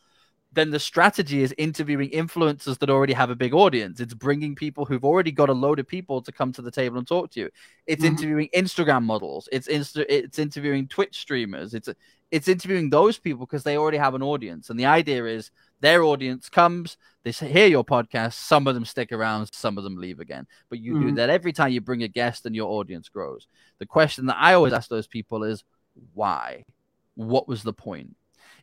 [0.55, 4.01] then the strategy is interviewing influencers that already have a big audience.
[4.01, 6.99] It's bringing people who've already got a load of people to come to the table
[6.99, 7.51] and talk to you.
[7.87, 8.09] It's Mhm.
[8.09, 9.49] interviewing Instagram models.
[9.51, 11.73] It's insta- it's interviewing Twitch streamers.
[11.75, 11.89] It's
[12.31, 14.71] it's interviewing those people because they already have an audience.
[14.71, 15.51] And the idea is
[15.83, 19.97] their audience comes, they hear your podcast, some of them stick around, some of them
[19.97, 20.47] leave again.
[20.71, 21.17] But you do Mhm.
[21.17, 23.47] that every time you bring a guest and your audience grows.
[23.79, 25.65] The question that I always ask those people is
[26.15, 26.65] why?
[27.15, 28.17] What was the point?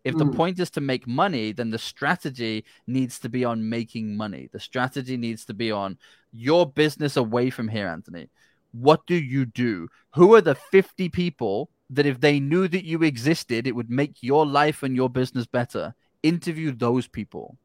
[0.03, 0.35] If the Mm.
[0.35, 4.49] point is to make money, then the strategy needs to be on making money.
[4.51, 5.97] The strategy needs to be on
[6.31, 8.29] your business away from here, Anthony.
[8.71, 9.89] What do you do?
[10.15, 14.23] Who are the 50 people that if they knew that you existed, it would make
[14.23, 15.95] your life and your business better?
[16.23, 17.57] Interview those people.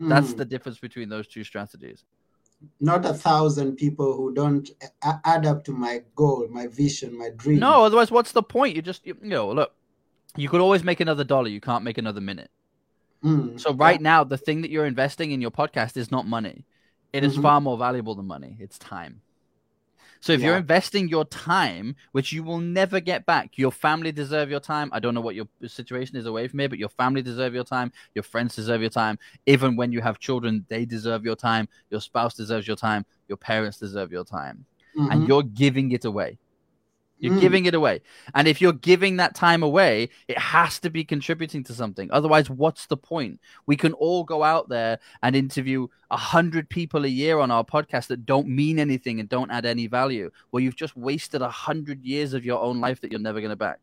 [0.00, 0.36] That's Mm.
[0.38, 2.04] the difference between those two strategies.
[2.80, 4.68] not a thousand people who don't
[5.02, 7.60] a- add up to my goal, my vision, my dream.
[7.60, 8.74] No, otherwise, what's the point?
[8.74, 9.72] You just, you, you know, look,
[10.36, 11.46] you could always make another dollar.
[11.48, 12.50] You can't make another minute.
[13.22, 16.64] Mm, So right now, the thing that you're investing in your podcast is not money.
[17.12, 17.42] It is Mhm.
[17.42, 18.56] far more valuable than money.
[18.58, 19.20] It's time.
[20.20, 24.50] So if you're investing your time, which you will never get back, your family deserve
[24.50, 24.90] your time.
[24.92, 27.64] I don't know what your situation is away from here, but your family deserve your
[27.64, 27.92] time.
[28.14, 29.18] Your friends deserve your time.
[29.46, 31.68] Even when you have children, they deserve your time.
[31.90, 33.06] Your spouse deserves your time.
[33.28, 34.64] Your parents deserve your time,
[34.96, 35.12] mhm.
[35.12, 36.38] and you're giving it away.
[37.20, 37.40] You're Mm.
[37.40, 38.00] giving it away.
[38.34, 42.08] And if you're giving that time away, it has to be contributing to something.
[42.12, 43.40] Otherwise, what's the point?
[43.66, 47.64] We can all go out there and interview a hundred people a year on our
[47.64, 50.30] podcast that don't mean anything and don't add any value.
[50.52, 53.50] Well, you've just wasted a hundred years of your own life that you're never going
[53.50, 53.80] to back.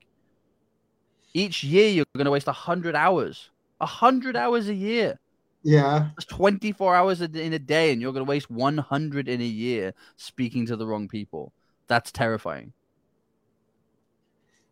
[1.33, 3.49] Each year, you're going to waste a hundred hours.
[3.81, 5.19] A hundred hours a year.
[5.63, 6.09] yeah.
[6.15, 9.93] That's 24 hours in a day, and you're going to waste 100 in a year
[10.15, 11.51] speaking to the wrong people.
[11.87, 12.71] That's terrifying.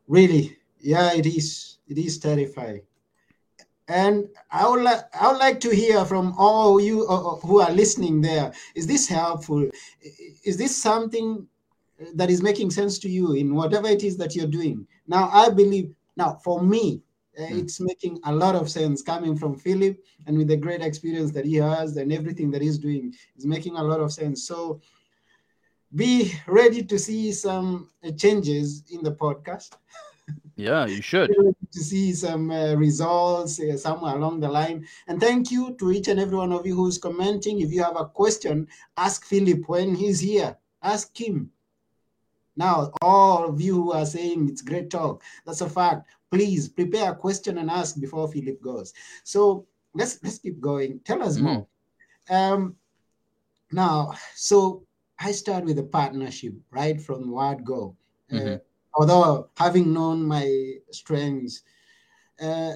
[0.07, 1.77] Really, yeah, it is.
[1.87, 2.81] It is terrifying.
[3.87, 7.59] And I would like I would like to hear from all you uh, uh, who
[7.59, 8.21] are listening.
[8.21, 9.69] There is this helpful?
[10.45, 11.47] Is this something
[12.15, 14.87] that is making sense to you in whatever it is that you're doing?
[15.07, 15.93] Now, I believe.
[16.15, 17.01] Now, for me,
[17.37, 17.59] uh, Mm.
[17.59, 21.45] it's making a lot of sense coming from Philip and with the great experience that
[21.45, 24.47] he has and everything that he's doing is making a lot of sense.
[24.47, 24.79] So,
[25.95, 29.73] be ready to see some uh, changes in the podcast
[30.55, 31.29] Yeah, you should.
[31.71, 34.85] to see some uh, results uh, somewhere along the line.
[35.07, 37.61] And thank you to each and every one of you who's commenting.
[37.61, 40.57] If you have a question, ask Philip when he's here.
[40.81, 41.51] Ask him.
[42.55, 46.07] Now, all of you who are saying it's great talk, that's a fact.
[46.29, 48.93] Please prepare a question and ask before Philip goes.
[49.23, 50.99] So let's let's keep going.
[51.03, 51.41] Tell us Mhm.
[51.43, 51.67] more.
[52.29, 52.75] Um,
[53.71, 54.83] now, so
[55.19, 57.95] I start with a partnership right from word go.
[58.31, 58.61] Uh, Mhm.
[58.97, 60.45] although having known my
[60.91, 61.63] strengths,
[62.41, 62.73] uh,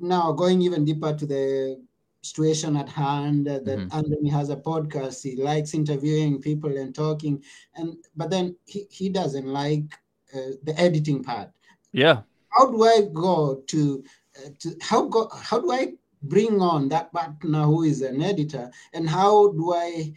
[0.00, 1.80] now going even deeper to the
[2.22, 3.94] situation at hand uh, that Mhm.
[3.94, 5.22] Anthony has a podcast.
[5.22, 7.42] He likes interviewing people and talking,
[7.74, 9.92] and but then he, he doesn't like
[10.34, 11.50] uh, the editing part.
[11.92, 12.22] Yeah.
[12.50, 14.04] How do I go to
[14.38, 18.70] uh, to how go how do I bring on that partner who is an editor,
[18.92, 20.12] and how do I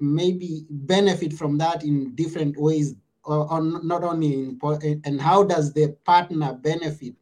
[0.00, 5.72] maybe benefit from that in different ways, or, or not only in and how does
[5.72, 7.14] the partner benefit?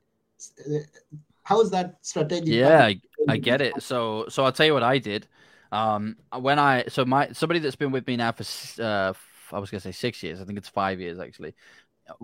[1.42, 2.55] How is that strategic?
[2.55, 3.83] Yeah, I, I get it.
[3.83, 5.27] So so I'll tell you what I did.
[5.73, 8.44] Um, when I so my somebody that's been with me now for
[8.83, 9.12] uh,
[9.53, 10.40] I was gonna say six years.
[10.40, 11.55] I think it's five years actually.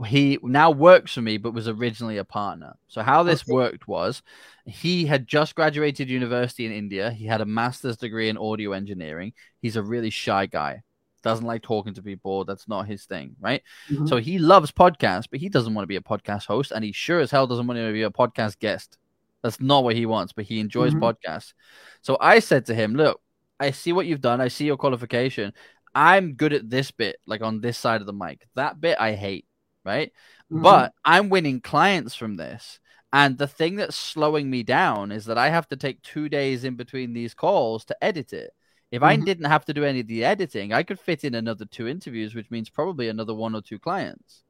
[0.07, 2.75] He now works for me, but was originally a partner.
[2.89, 3.53] So how this Okay.
[3.53, 4.23] worked was,
[4.65, 7.11] he had just graduated university in India.
[7.11, 9.33] He had a master's degree in audio engineering.
[9.61, 10.83] He's a really shy guy.
[11.23, 12.45] Doesn't like talking to people.
[12.45, 13.63] That's not his thing, right?
[13.91, 14.09] Mhm.
[14.09, 16.93] So he loves podcasts, but he doesn't want to be a podcast host, and he
[16.93, 18.97] sure as hell doesn't want to be a podcast guest.
[19.43, 21.01] That's not what he wants, but he enjoys Mhm.
[21.01, 21.53] podcasts.
[22.01, 23.21] So I said to him, Look,
[23.59, 24.41] I see what you've done.
[24.41, 25.53] I see your qualification.
[25.95, 28.47] I'm good at this bit, like on this side of the mic.
[28.55, 29.47] That bit I hate,
[29.87, 30.13] right?
[30.53, 30.63] Mhm.
[30.63, 32.81] But I'm winning clients from this.
[33.13, 36.65] And the thing that's slowing me down is that I have to take two days
[36.65, 38.51] in between these calls to edit it.
[38.91, 39.25] If I Mhm.
[39.25, 42.35] didn't have to do any of the editing, I could fit in another two interviews,
[42.35, 44.43] which means probably another one or two clients.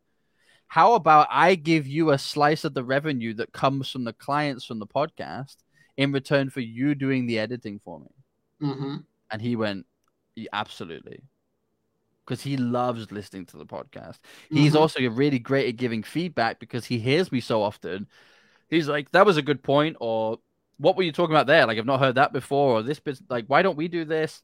[0.68, 4.64] How about I give you a slice of the revenue that comes from the clients
[4.64, 5.56] from the podcast
[5.96, 8.10] in return for you doing the editing for me?
[8.60, 9.04] Mhm.
[9.30, 9.86] And he went,
[10.52, 11.22] absolutely.
[12.26, 14.18] Because he loves listening to the podcast.
[14.50, 14.80] He's Mhm.
[14.80, 18.08] also really great at giving feedback because he hears me so often.
[18.68, 20.40] He's like, that was a good point, or
[20.78, 21.66] what were you talking about there?
[21.66, 24.42] Like, I've not heard that before, or this bit, like, why don't we do this?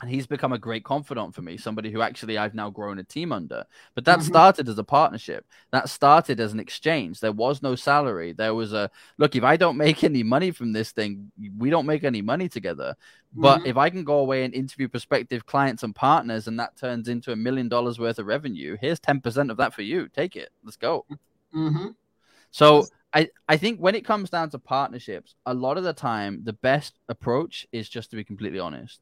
[0.00, 3.04] And he's become a great confidant for me, somebody who actually I've now grown a
[3.04, 3.64] team under.
[3.96, 4.26] But that Mhm.
[4.26, 5.44] started as a partnership.
[5.72, 7.18] That started as an exchange.
[7.18, 8.32] There was no salary.
[8.32, 11.86] There was a look, if I don't make any money from this thing, we don't
[11.86, 12.94] make any money together.
[13.34, 13.66] But Mhm.
[13.66, 17.32] if I can go away and interview prospective clients and partners and that turns into
[17.32, 20.08] a million dollars worth of revenue, here's 10% of that for you.
[20.08, 20.50] Take it.
[20.62, 21.06] Let's go.
[21.52, 21.96] Mhm.
[22.52, 26.44] So I, I think when it comes down to partnerships, a lot of the time,
[26.44, 29.00] the best approach is just to be completely honest.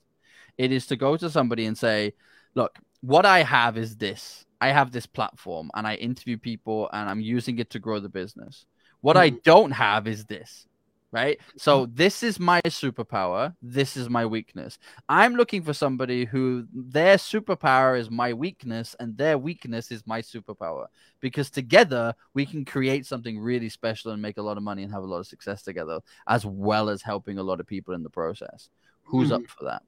[0.59, 2.14] It is to go to somebody and say,
[2.55, 4.45] look, what I have is this.
[4.61, 8.09] I have this platform and I interview people and I'm using it to grow the
[8.09, 8.64] business.
[9.03, 9.42] What I Mhm.
[9.42, 10.66] don't have is this,
[11.12, 11.38] right?
[11.59, 13.55] So this is my superpower.
[13.61, 14.79] This is my weakness.
[15.11, 20.23] I'm looking for somebody who their superpower is my weakness and their weakness is my
[20.23, 20.87] superpower
[21.21, 24.92] because together we can create something really special and make a lot of money and
[24.92, 28.03] have a lot of success together, as well as helping a lot of people in
[28.03, 28.71] the process.
[29.05, 29.83] Who's up for that?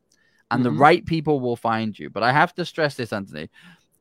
[0.51, 0.65] And Mhm.
[0.65, 2.09] the right people will find you.
[2.11, 3.51] But I have to stress this, Anthony.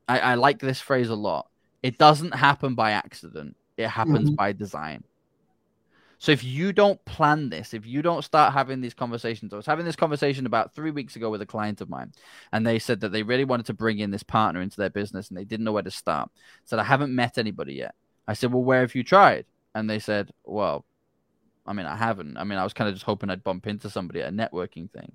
[0.07, 1.49] I, I like this phrase a lot.
[1.83, 4.35] It doesn't happen by accident, it happens Mhm.
[4.35, 5.03] by design.
[6.19, 9.67] So if you don't plan this, if you don't start having these conversations, I was
[9.67, 12.11] having this conversation about three weeks ago with a client of mine,
[12.51, 15.29] and they said that they really wanted to bring in this partner into their business
[15.29, 16.31] and they didn't know where to start.
[16.65, 17.93] Said, I haven't met anybody yet.
[18.27, 19.45] I said, Well, where have you tried?
[19.75, 20.85] And they said, Well,
[21.67, 22.37] I mean, I haven't.
[22.37, 24.89] I mean, I was kind of just hoping I'd bump into somebody at a networking
[24.89, 25.11] thing.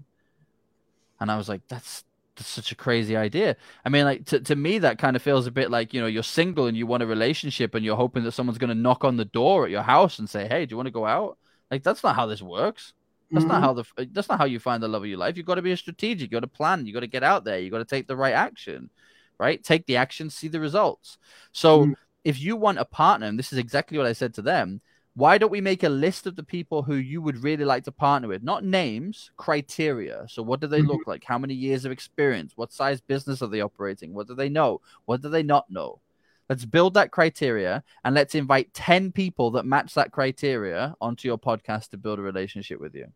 [1.22, 2.04] And I was like, that's
[2.36, 3.56] that's such a crazy idea.
[3.84, 6.06] I mean, like to, to me, that kind of feels a bit like you know
[6.06, 9.04] you're single and you want a relationship and you're hoping that someone's going to knock
[9.04, 11.38] on the door at your house and say, "Hey, do you want to go out?"
[11.70, 12.92] Like that's not how this works.
[13.30, 13.52] That's mm-hmm.
[13.52, 15.36] not how the that's not how you find the love of your life.
[15.36, 16.30] You've got to be a strategic.
[16.30, 16.86] You got to plan.
[16.86, 17.60] You got to get out there.
[17.60, 18.90] You got to take the right action,
[19.38, 19.62] right?
[19.62, 21.18] Take the action, see the results.
[21.52, 21.92] So mm-hmm.
[22.24, 24.80] if you want a partner, and this is exactly what I said to them,
[25.14, 27.92] why don't we make a list of the people who you would really like to
[27.92, 28.42] partner with?
[28.42, 30.24] Not names, criteria.
[30.28, 30.88] So, what do they mm-hmm.
[30.88, 31.24] look like?
[31.24, 32.52] How many years of experience?
[32.56, 34.14] What size business are they operating?
[34.14, 34.80] What do they know?
[35.04, 36.00] What do they not know?
[36.48, 41.38] Let's build that criteria and let's invite 10 people that match that criteria onto your
[41.38, 43.06] podcast to build a relationship with you.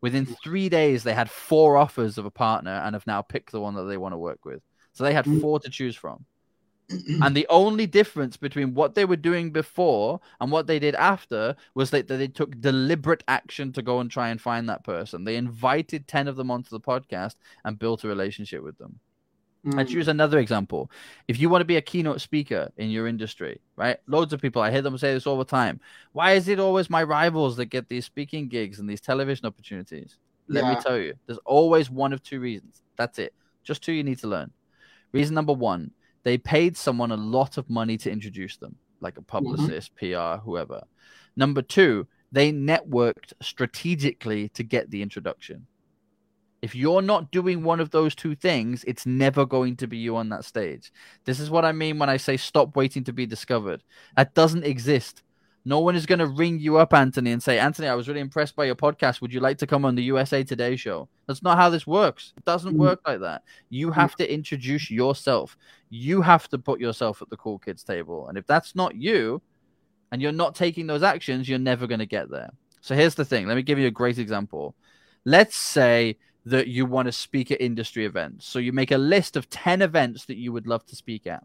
[0.00, 0.34] Within mm-hmm.
[0.42, 3.74] three days, they had four offers of a partner and have now picked the one
[3.74, 4.62] that they want to work with.
[4.92, 5.40] So, they had mm-hmm.
[5.40, 6.24] four to choose from
[6.90, 11.56] and the only difference between what they were doing before and what they did after
[11.74, 15.24] was that they took deliberate action to go and try and find that person.
[15.24, 19.00] They invited 10 of them onto the podcast and built a relationship with them.
[19.66, 19.80] Mm.
[19.80, 20.90] And choose another example.
[21.26, 23.96] If you want to be a keynote speaker in your industry, right?
[24.06, 25.80] Loads of people, I hear them say this all the time.
[26.12, 30.18] Why is it always my rivals that get these speaking gigs and these television opportunities?
[30.48, 30.74] Let yeah.
[30.74, 32.82] me tell you, there's always one of two reasons.
[32.96, 33.32] That's it.
[33.62, 34.50] Just two you need to learn.
[35.12, 35.92] Reason number one
[36.24, 39.26] they paid someone a lot of money to introduce them, like a mm-hmm.
[39.26, 40.38] publicist, mm-hmm.
[40.38, 40.82] PR, whoever.
[41.36, 45.66] Number two, they networked strategically to get the introduction.
[46.62, 50.16] If you're not doing one of those two things, it's never going to be you
[50.16, 50.90] on that stage.
[51.26, 53.82] This is what I mean when I say stop waiting to be discovered.
[54.16, 55.22] That doesn't exist.
[55.66, 58.20] No one is going to ring you up, Anthony, and say, Anthony, I was really
[58.20, 59.22] impressed by your podcast.
[59.22, 61.08] Would you like to come on the USA Today show?
[61.26, 62.34] That's not how this works.
[62.36, 63.42] It doesn't work like that.
[63.70, 63.94] You mm.
[63.94, 65.56] have to introduce yourself.
[65.88, 68.28] You have to put yourself at the cool kids table.
[68.28, 69.40] And if that's not you,
[70.12, 72.50] and you're not taking those actions, you're never going to get there.
[72.80, 73.48] So here's the thing.
[73.48, 74.74] Let me give you a great example.
[75.24, 78.46] Let's say that you want to speak at industry events.
[78.46, 81.42] So you make a list of 10 events that you would love to speak at.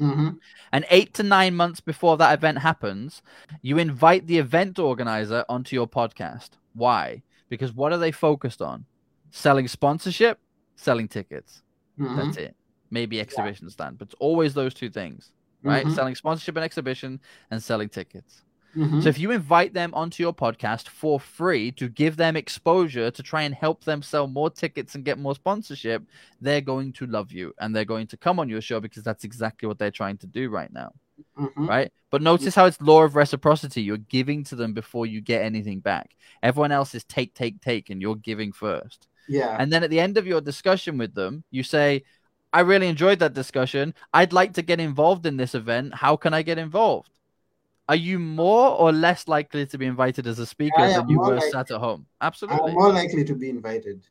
[0.00, 0.30] Mm-hmm.
[0.72, 3.22] And eight to nine months before that event happens,
[3.62, 6.50] you invite the event organizer onto your podcast.
[6.74, 7.22] Why?
[7.48, 8.84] Because what are they focused on?
[9.30, 10.38] Selling sponsorship,
[10.76, 11.62] selling tickets.
[11.98, 12.16] Mm-hmm.
[12.16, 12.56] That's it.
[12.90, 13.72] Maybe exhibition yeah.
[13.72, 15.32] stand, but it's always those two things,
[15.62, 15.84] right?
[15.84, 15.94] Mm-hmm.
[15.94, 18.42] Selling sponsorship and exhibition and selling tickets.
[18.76, 19.00] Mm-hmm.
[19.00, 23.22] So if you invite them onto your podcast for free to give them exposure to
[23.22, 26.02] try and help them sell more tickets and get more sponsorship,
[26.40, 29.24] they're going to love you and they're going to come on your show because that's
[29.24, 30.92] exactly what they're trying to do right now.
[31.38, 31.66] Mm-hmm.
[31.66, 31.92] Right?
[32.10, 33.82] But notice how it's law of reciprocity.
[33.82, 36.14] You're giving to them before you get anything back.
[36.42, 39.08] Everyone else is take, take, take, and you're giving first.
[39.28, 39.56] Yeah.
[39.58, 42.04] And then at the end of your discussion with them, you say,
[42.52, 43.94] I really enjoyed that discussion.
[44.12, 45.94] I'd like to get involved in this event.
[45.94, 47.10] How can I get involved?
[47.88, 51.40] Are you more or less likely to be invited as a speaker than you were
[51.40, 52.06] sat at home?
[52.20, 52.70] Absolutely.
[52.70, 54.06] I'm more likely to be invited.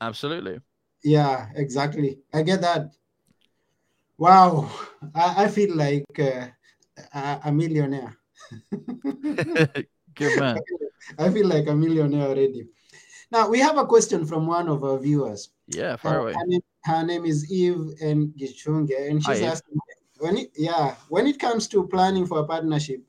[0.00, 0.60] Absolutely.
[1.04, 2.18] Yeah, exactly.
[2.34, 2.90] I get that.
[4.18, 4.70] Wow,
[5.14, 6.46] I, I feel like uh,
[7.14, 8.16] a, a, millionaire.
[10.14, 10.58] Good man.
[11.18, 12.68] I feel like a millionaire already.
[13.30, 15.50] Now we have a question from one of our viewers.
[15.66, 16.34] Yeah, far away.
[16.34, 19.78] Her name, her name is Eve and Gichunge, and she's Hi, asking,
[20.18, 23.02] when it, yeah, when it comes to planning for a partnership,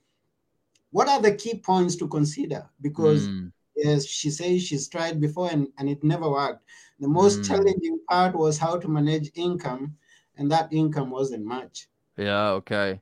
[0.93, 2.69] what are the key points to consider?
[2.79, 3.51] Because mm.
[3.75, 6.63] yes, she says she's tried before and, and it never worked.
[6.99, 7.47] The most mm.
[7.47, 9.95] challenging part was how to manage income,
[10.38, 11.88] and that income wasn't much.
[12.15, 13.01] Yeah, okay.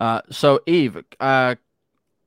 [0.00, 1.56] Uh, so Eve, uh,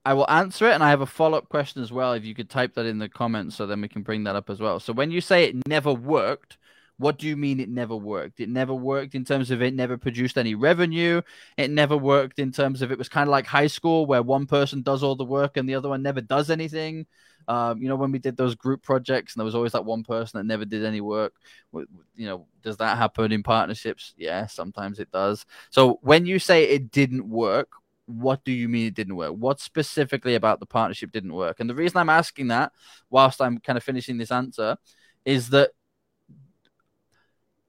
[0.05, 2.13] I will answer it, and I have a follow up question as well.
[2.13, 4.51] If you could type that in the comments, so then we can bring that up
[4.51, 4.79] as well.
[4.79, 6.57] So when you say it never worked,
[7.01, 8.39] what do you mean it never worked?
[8.39, 11.21] It never worked in terms of it never produced any revenue.
[11.57, 14.45] It never worked in terms of it was kind of like high school where one
[14.45, 17.07] person does all the work and the other one never does anything.
[17.47, 20.03] Um, you know, when we did those group projects and there was always that one
[20.03, 21.33] person that never did any work.
[21.73, 24.13] You know, does that happen in partnerships?
[24.15, 25.45] Yeah, sometimes it does.
[25.71, 27.69] So when you say it didn't work,
[28.05, 29.31] what do you mean it didn't work?
[29.31, 31.59] What specifically about the partnership didn't work?
[31.59, 32.73] And the reason I'm asking that,
[33.09, 34.77] whilst I'm kind of finishing this answer,
[35.25, 35.71] is that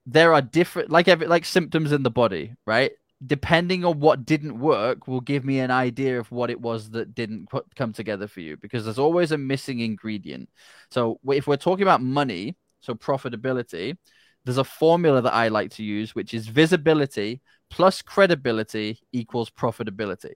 [0.06, 2.92] there are different like every like symptoms in the body, right?
[3.24, 7.14] Depending on what didn't work, will give me an idea of what it was that
[7.14, 10.48] didn't come together for you because there's always a missing ingredient.
[10.90, 13.96] So if we're talking about money, so profitability,
[14.44, 17.40] there's a formula that I like to use, which is visibility
[17.70, 20.32] plus credibility equals profitability.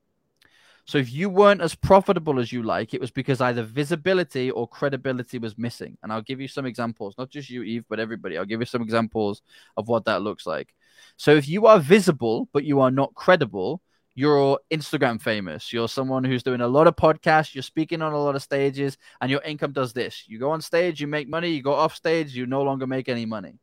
[0.86, 4.68] So if you weren't as profitable as you like, it was because either visibility or
[4.68, 5.98] credibility was missing.
[6.02, 8.38] And I'll give you some examples, not just you, Eve, but everybody.
[8.38, 9.42] I'll give you some examples
[9.76, 10.72] of what that looks like.
[11.16, 13.82] So if you are visible, but you are not credible,
[14.14, 15.72] you're Instagram famous.
[15.72, 18.96] You're someone who's doing a lot of podcasts, you're speaking on a lot of stages,
[19.20, 20.24] and your income does this.
[20.28, 23.08] You go on stage, you make money, you go off stage, you no longer make
[23.08, 23.58] any money.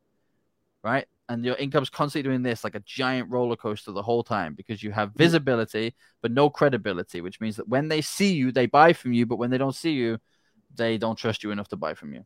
[0.83, 1.07] Right?
[1.29, 4.83] And your income's constantly doing this like a giant roller coaster the whole time because
[4.83, 5.17] you have mm.
[5.17, 9.25] visibility but no credibility, which means that when they see you, they buy from you,
[9.25, 10.19] but when they don't see you,
[10.75, 12.25] they don't trust you enough to buy from you.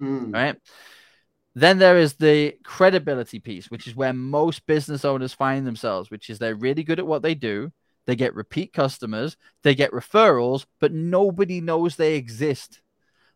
[0.00, 0.32] Mm.
[0.32, 0.56] Right?
[1.54, 6.30] Then there is the credibility piece, which is where most business owners find themselves, which
[6.30, 7.72] is they're really good at what they do.
[8.06, 12.80] They get repeat customers, they get referrals, but nobody knows they exist.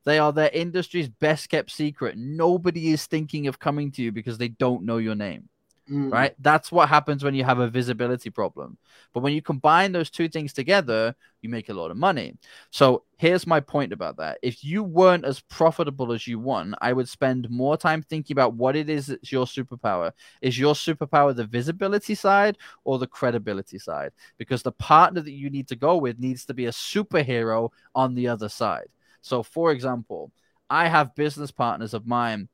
[0.04, 2.16] They are their industry's best kept secret.
[2.16, 5.48] Nobody is thinking of coming to you because they don't know your name.
[5.90, 6.12] Mm.
[6.12, 6.34] Right?
[6.38, 8.78] That's what happens when you have a visibility problem.
[9.12, 12.36] But when you combine those two things together, you make a lot of money.
[12.70, 14.38] So here's my point about that.
[14.42, 18.54] If you weren't as profitable as you want, I would spend more time thinking about
[18.54, 20.12] what it is that's your superpower.
[20.40, 24.12] Is your superpower the visibility side or the credibility side?
[24.38, 28.14] Because the partner that you need to go with needs to be a superhero on
[28.14, 28.88] the other side.
[29.22, 30.30] So, for example,
[30.68, 32.48] I have business partners of mine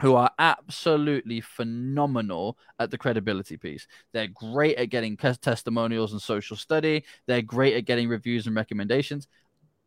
[0.00, 3.86] who are absolutely phenomenal at the credibility piece.
[4.12, 7.04] They're great at getting testimonials and social study.
[7.26, 9.28] They're great at getting reviews and recommendations.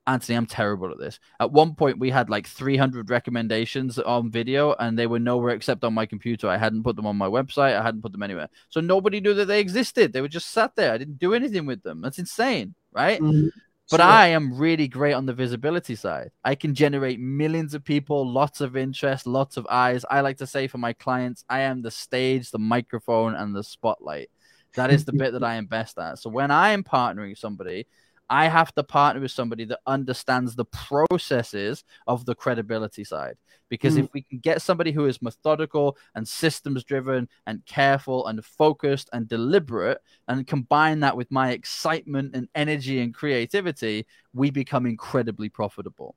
[0.06, 1.18] Anthony, I'm terrible at this.
[1.40, 5.84] At one point, we had like 300 recommendations on video, and they were nowhere except
[5.84, 6.48] on my computer.
[6.48, 7.80] I hadn't put them on my website.
[7.80, 8.50] I hadn't put them anywhere.
[8.70, 10.12] So nobody knew that they existed.
[10.12, 10.94] They were just sat there.
[10.94, 12.02] I didn't do anything with them.
[12.02, 13.20] That's insane, right?
[13.20, 13.48] Mm-hmm.
[13.92, 14.10] But sure.
[14.10, 16.32] I am really great on the visibility side.
[16.44, 20.06] I can generate millions of people, lots of interest, lots of eyes.
[20.10, 23.64] I like to say for my clients, I am the stage, the microphone, and the
[23.64, 24.30] spotlight.
[24.76, 26.20] That is the bit that I am best at.
[26.20, 27.86] So when I am partnering somebody,
[28.34, 33.38] I have to partner with somebody that understands the processes of the credibility side.
[33.70, 34.06] Because mm.
[34.06, 39.08] if we can get somebody who is methodical and systems driven and careful and focused
[39.14, 45.48] and deliberate and combine that with my excitement and energy and creativity, we become incredibly
[45.48, 46.16] profitable.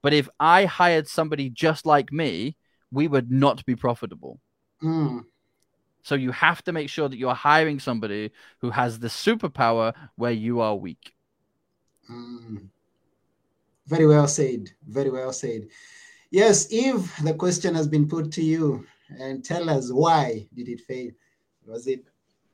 [0.00, 2.56] But if I hired somebody just like me,
[2.90, 4.40] we would not be profitable.
[4.82, 5.26] Mm.
[6.02, 8.30] So you have to make sure that you're hiring somebody
[8.62, 11.12] who has the superpower where you are weak.
[12.10, 12.68] Mm.
[13.86, 14.70] Very well said.
[14.86, 15.68] Very well said.
[16.30, 18.84] Yes, if the question has been put to you,
[19.18, 21.10] and tell us why did it fail?
[21.66, 22.04] Was it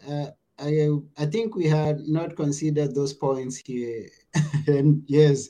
[0.07, 0.27] uh,
[0.59, 4.09] I I think we had not considered those points here.
[4.67, 5.49] and yes,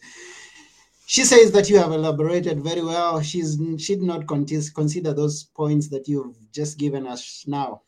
[1.05, 3.21] she says that you have elaborated very well.
[3.21, 7.83] She's she did not consider those points that you've just given us now.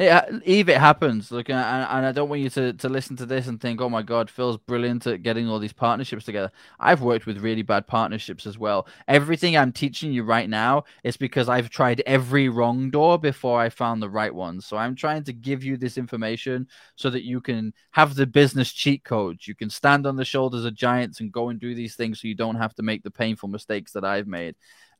[0.00, 1.30] Yeah, Eve, it happens.
[1.30, 3.88] Look, and, and I don't want you to, to listen to this and think, "Oh
[3.88, 7.86] my God, Phil's brilliant at getting all these partnerships together." I've worked with really bad
[7.86, 8.88] partnerships as well.
[9.06, 13.68] Everything I'm teaching you right now is because I've tried every wrong door before I
[13.68, 14.60] found the right one.
[14.60, 16.66] So I'm trying to give you this information
[16.96, 19.46] so that you can have the business cheat codes.
[19.46, 22.26] You can stand on the shoulders of giants and go and do these things, so
[22.26, 24.56] you don't have to make the painful mistakes that I've made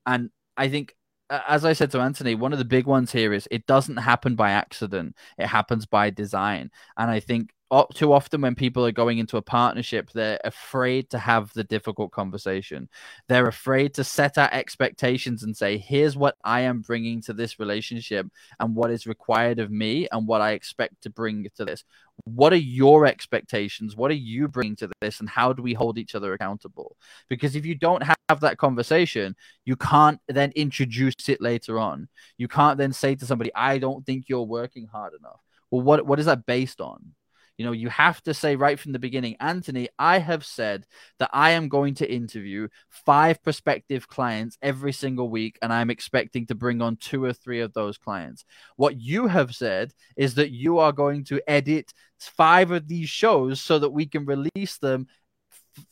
[0.07, 0.95] And I think
[1.31, 4.37] as I said to Anthony, one of the big ones here is it doesn't happen
[4.37, 5.17] by accident.
[5.39, 6.71] It happens by design.
[6.97, 7.51] And I think
[7.95, 12.13] too often when people are going into a partnership, they're afraid to have the difficult
[12.13, 12.89] conversation.
[13.29, 17.59] They're afraid to set out expectations and say, here's what I am bringing to this
[17.59, 18.27] relationship
[18.61, 21.85] and what is required of me and what I expect to bring to this.
[22.25, 23.97] What are your expectations?
[23.97, 25.21] What are you bringing to this?
[25.21, 26.97] And how do we hold each other accountable?
[27.29, 32.09] Because if you don't have that conversation, you can't then introduce it later on.
[32.37, 35.41] You can't then say to somebody, I don't think you're working hard enough.
[35.71, 37.15] Well, what, what is that based on?
[37.57, 40.87] You know, you have to say right from the beginning, Anthony, I have said
[41.19, 46.47] that I am going to interview five prospective clients every single week, and I'm expecting
[46.47, 48.45] to bring on two or three of those clients.
[48.77, 53.61] What you have said is that you are going to edit five of these shows
[53.61, 55.07] so that we can release them,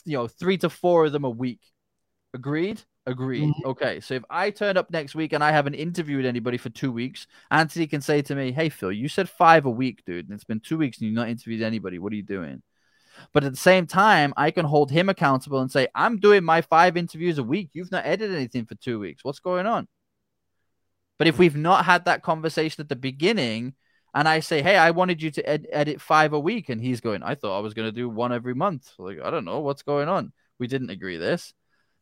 [0.04, 1.60] you know, three to four of them a week.
[2.34, 2.82] Agreed?
[3.06, 3.48] Agreed.
[3.48, 3.68] Mm-hmm.
[3.70, 4.00] Okay.
[4.00, 7.26] So if I turn up next week and I haven't interviewed anybody for two weeks,
[7.50, 10.26] Anthony can say to me, Hey, Phil, you said five a week, dude.
[10.26, 11.98] And it's been two weeks and you've not interviewed anybody.
[11.98, 12.62] What are you doing?
[13.32, 16.62] But at the same time, I can hold him accountable and say, I'm doing my
[16.62, 17.70] five interviews a week.
[17.72, 19.24] You've not edited anything for two weeks.
[19.24, 19.88] What's going on?
[21.18, 23.74] But if we've not had that conversation at the beginning,
[24.14, 27.00] and I say, Hey, I wanted you to ed- edit five a week, and he's
[27.00, 28.90] going, I thought I was going to do one every month.
[28.98, 30.32] Like, I don't know what's going on.
[30.58, 31.52] We didn't agree this.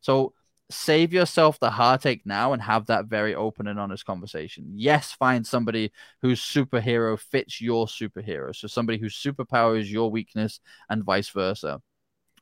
[0.01, 0.35] So
[0.71, 4.73] save yourself the heartache now and have that very open and honest conversation.
[4.75, 5.93] Yes, find somebody
[6.23, 8.55] whose superhero fits your superhero.
[8.55, 11.83] So somebody whose superpower is your weakness and vice versa.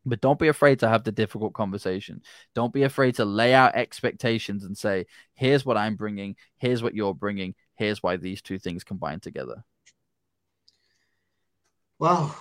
[0.05, 2.23] But don't be afraid to have the difficult conversation.
[2.55, 6.95] Don't be afraid to lay out expectations and say, here's what I'm bringing, here's what
[6.95, 9.65] you're bringing, here's why these two things combine together.
[11.99, 12.35] Wow.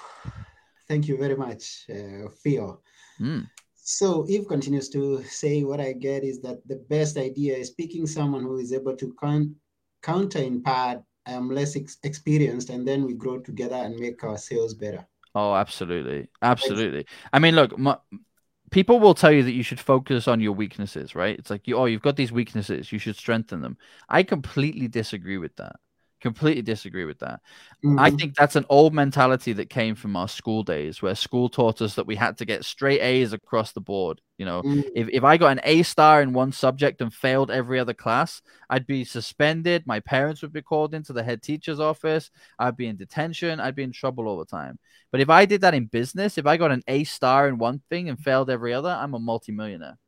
[0.88, 2.82] Thank you very much, uh, Theo.
[3.20, 3.50] Mm.
[3.90, 8.06] So Eve continues to say, what I get is that the best idea is picking
[8.06, 9.16] someone who is able to
[10.04, 11.02] counter in part.
[11.26, 15.08] I am less ex- experienced, and then we grow together and make our sales better.
[15.34, 17.06] Oh, absolutely, absolutely.
[17.32, 17.98] I mean, look, my,
[18.72, 21.40] people will tell you that you should focus on your weaknesses, right?
[21.40, 23.78] It's like you, oh, you've got these weaknesses, you should strengthen them.
[24.10, 25.78] I completely disagree with that.
[26.20, 27.41] Completely disagree with that.
[27.86, 27.99] Mm-hmm.
[27.99, 31.80] I think that's an old mentality that came from our school days where school taught
[31.80, 34.20] us that we had to get straight A's across the board.
[34.39, 34.82] You know, mm-hmm.
[34.95, 38.41] if, if I got an A star in one subject and failed every other class,
[38.68, 39.86] I'd be suspended.
[39.86, 42.32] My parents would be called into the head teacher's office.
[42.57, 43.59] I'd be in detention.
[43.59, 44.80] I'd be in trouble all the time.
[45.11, 47.84] But if I did that in business, if I got an A star in one
[47.91, 49.99] thing and failed every other, I'm a multimillionaire.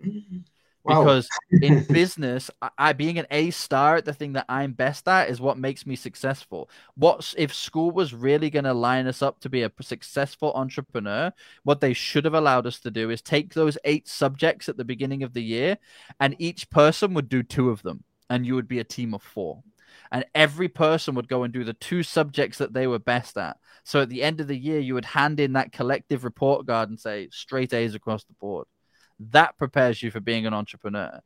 [0.00, 0.38] Mm-hmm
[0.86, 5.28] because in business I, being an a star at the thing that i'm best at
[5.28, 6.68] is what makes me successful.
[6.96, 11.32] What if school was really going to line us up to be a successful entrepreneur
[11.62, 14.84] what they should have allowed us to do is take those eight subjects at the
[14.84, 15.78] beginning of the year
[16.20, 19.22] and each person would do two of them and you would be a team of
[19.22, 19.62] four.
[20.10, 23.56] And every person would go and do the two subjects that they were best at.
[23.84, 26.88] So at the end of the year you would hand in that collective report card
[26.88, 28.66] and say straight a's across the board
[29.30, 31.20] that prepares you for being an entrepreneur.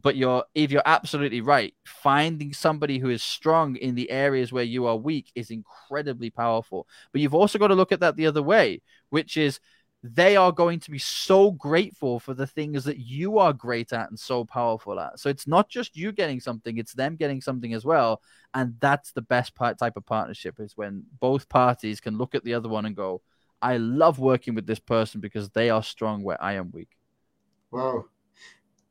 [0.00, 4.64] But you're if you're absolutely right finding somebody who is strong in the areas where
[4.64, 6.86] you are weak is incredibly powerful.
[7.12, 8.80] But you've also got to look at that the other way
[9.10, 9.60] which is
[10.02, 14.08] they are going to be so grateful for the things that you are great at
[14.08, 15.20] and so powerful at.
[15.20, 18.22] So it's not just you getting something it's them getting something as well.
[18.54, 22.44] And that's the best part type of partnership is when both parties can look at
[22.44, 23.20] the other one and go
[23.62, 26.90] i love working with this person because they are strong where i am weak
[27.72, 28.04] Wow.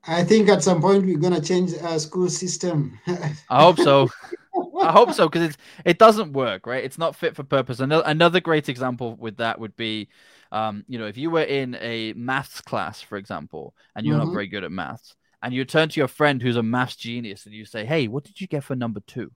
[0.05, 2.99] I think at some point we're gonna change our school system.
[3.07, 4.09] I hope so.
[4.81, 6.83] I hope so because it's it doesn't work, right?
[6.83, 7.79] It's not fit for purpose.
[7.79, 10.09] Another another great example with that would be,
[10.51, 14.25] um, you know, if you were in a maths class, for example, and you're mm-hmm.
[14.27, 17.45] not very good at maths, and you turn to your friend who's a maths genius
[17.45, 19.31] and you say, "Hey, what did you get for number two?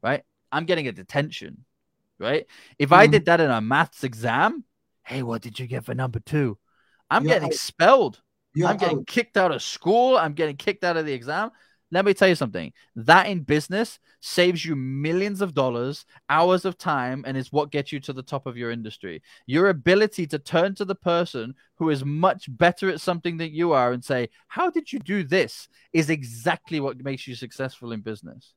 [0.00, 0.22] Right?
[0.52, 1.64] I'm getting a detention,
[2.20, 2.46] right?
[2.78, 3.00] If mm-hmm.
[3.00, 4.62] I did that in a maths exam,
[5.02, 6.56] hey, what did you get for number two?
[7.10, 8.20] I'm getting expelled.
[8.54, 9.06] You're I'm getting out.
[9.06, 10.16] kicked out of school.
[10.16, 11.50] I'm getting kicked out of the exam.
[11.90, 12.72] Let me tell you something.
[12.96, 17.92] That in business saves you millions of dollars, hours of time, and is what gets
[17.92, 19.22] you to the top of your industry.
[19.46, 23.72] Your ability to turn to the person who is much better at something than you
[23.72, 25.68] are and say, How did you do this?
[25.92, 28.54] is exactly what makes you successful in business.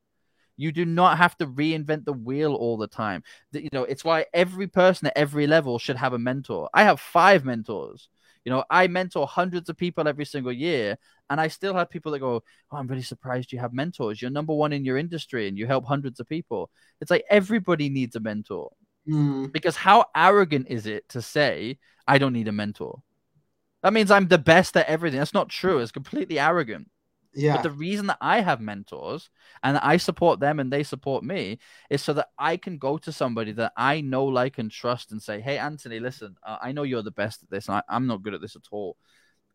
[0.56, 3.22] You do not have to reinvent the wheel all the time.
[3.52, 6.70] You know, it's why every person at every level should have a mentor.
[6.74, 8.10] I have five mentors.
[8.48, 10.98] You know, I mentor hundreds of people every single year,
[11.30, 12.41] and I still have people that go,
[12.72, 14.22] "Oh, I'm really surprised you have mentors.
[14.22, 16.72] You're number one in your industry, and you help hundreds of people."
[17.02, 18.72] It's like everybody needs a mentor,
[19.06, 19.52] mm.
[19.52, 21.78] because how arrogant is it to say,
[22.08, 23.02] "I don't need a mentor"?
[23.84, 25.20] That means I'm the best at everything.
[25.20, 25.80] That's not true.
[25.80, 26.89] It's completely arrogant.
[27.38, 27.54] Yeah.
[27.54, 29.30] But the reason that I have mentors
[29.64, 31.60] and I support them and they support me
[31.90, 35.22] is so that I can go to somebody that I know, like, and trust and
[35.22, 37.68] say, Hey, Anthony, listen, uh, I know you're the best at this.
[37.68, 38.98] And I, I'm not good at this at all.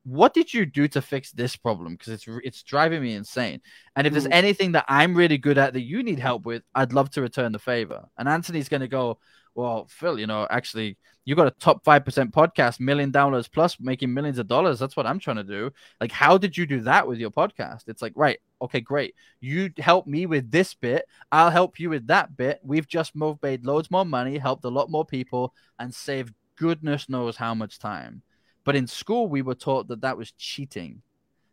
[0.04, 1.94] What did you do to fix this problem?
[1.94, 3.60] Because it's it's driving me insane.
[3.94, 4.32] And if there's Mm.
[4.32, 7.52] anything that I'm really good at that you need help with, I'd love to return
[7.52, 8.08] the favor.
[8.18, 9.18] And Anthony's going to go,
[9.54, 14.12] well, Phil, you know, actually, you got a top 5% podcast, million downloads plus, making
[14.12, 14.78] millions of dollars.
[14.78, 15.70] That's what I'm trying to do.
[16.00, 17.88] Like, how did you do that with your podcast?
[17.88, 19.14] It's like, right, okay, great.
[19.40, 21.06] You help me with this bit.
[21.30, 22.60] I'll help you with that bit.
[22.62, 27.08] We've just moved, made loads more money, helped a lot more people, and saved goodness
[27.08, 28.22] knows how much time.
[28.64, 31.02] But in school, we were taught that that was cheating.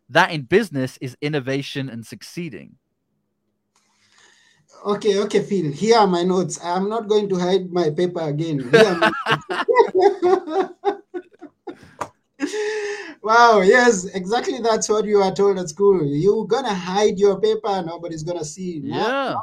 [0.09, 2.77] That in business is innovation and succeeding.
[4.85, 5.71] Okay, okay, Phil.
[5.71, 6.59] Here are my notes.
[6.63, 8.59] I'm not going to hide my paper again.
[8.59, 10.69] Here are my-
[13.21, 16.05] wow, yes, exactly that's what you are told at school.
[16.05, 18.79] You're gonna hide your paper, nobody's gonna see.
[18.83, 19.35] Yeah,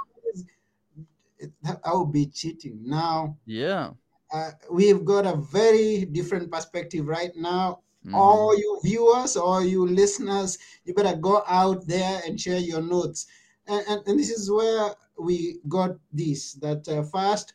[1.92, 2.80] would be cheating.
[2.84, 3.90] Now, yeah.
[4.32, 7.80] uh, we've got a very different perspective right now.
[8.06, 8.14] Mhm.
[8.14, 13.26] All you viewers, all you listeners, you better go out there and share your notes.
[13.66, 17.54] And, and, and this is where we got this that uh, first,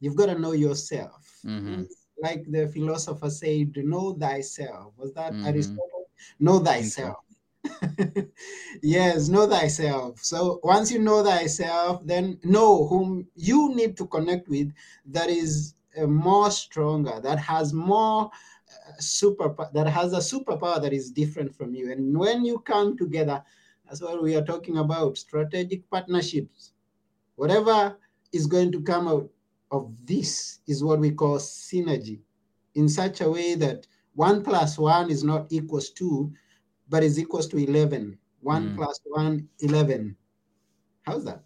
[0.00, 1.40] you've got to know yourself.
[1.44, 1.86] Mhm.
[2.22, 4.94] Like the philosopher said, know thyself.
[4.96, 5.46] Was that Mhm.
[5.46, 6.08] Aristotle?
[6.40, 6.64] Know so.
[6.64, 7.16] thyself.
[8.82, 10.20] yes, know thyself.
[10.22, 14.72] So once you know thyself, then know whom you need to connect with
[15.06, 20.92] that is uh, more stronger, that has more uh, super, that has a superpower that
[20.92, 21.90] is different from you.
[21.90, 23.42] And when you come together,
[23.86, 26.72] that's what we are talking about strategic partnerships.
[27.36, 27.96] Whatever
[28.32, 29.28] is going to come out
[29.70, 32.20] of this is what we call synergy
[32.74, 36.32] in such a way that one plus one is not equals two,
[36.88, 38.18] but is equals to 11.
[38.40, 38.76] One Mm.
[38.76, 40.16] plus one, 11.
[41.02, 41.42] How's that?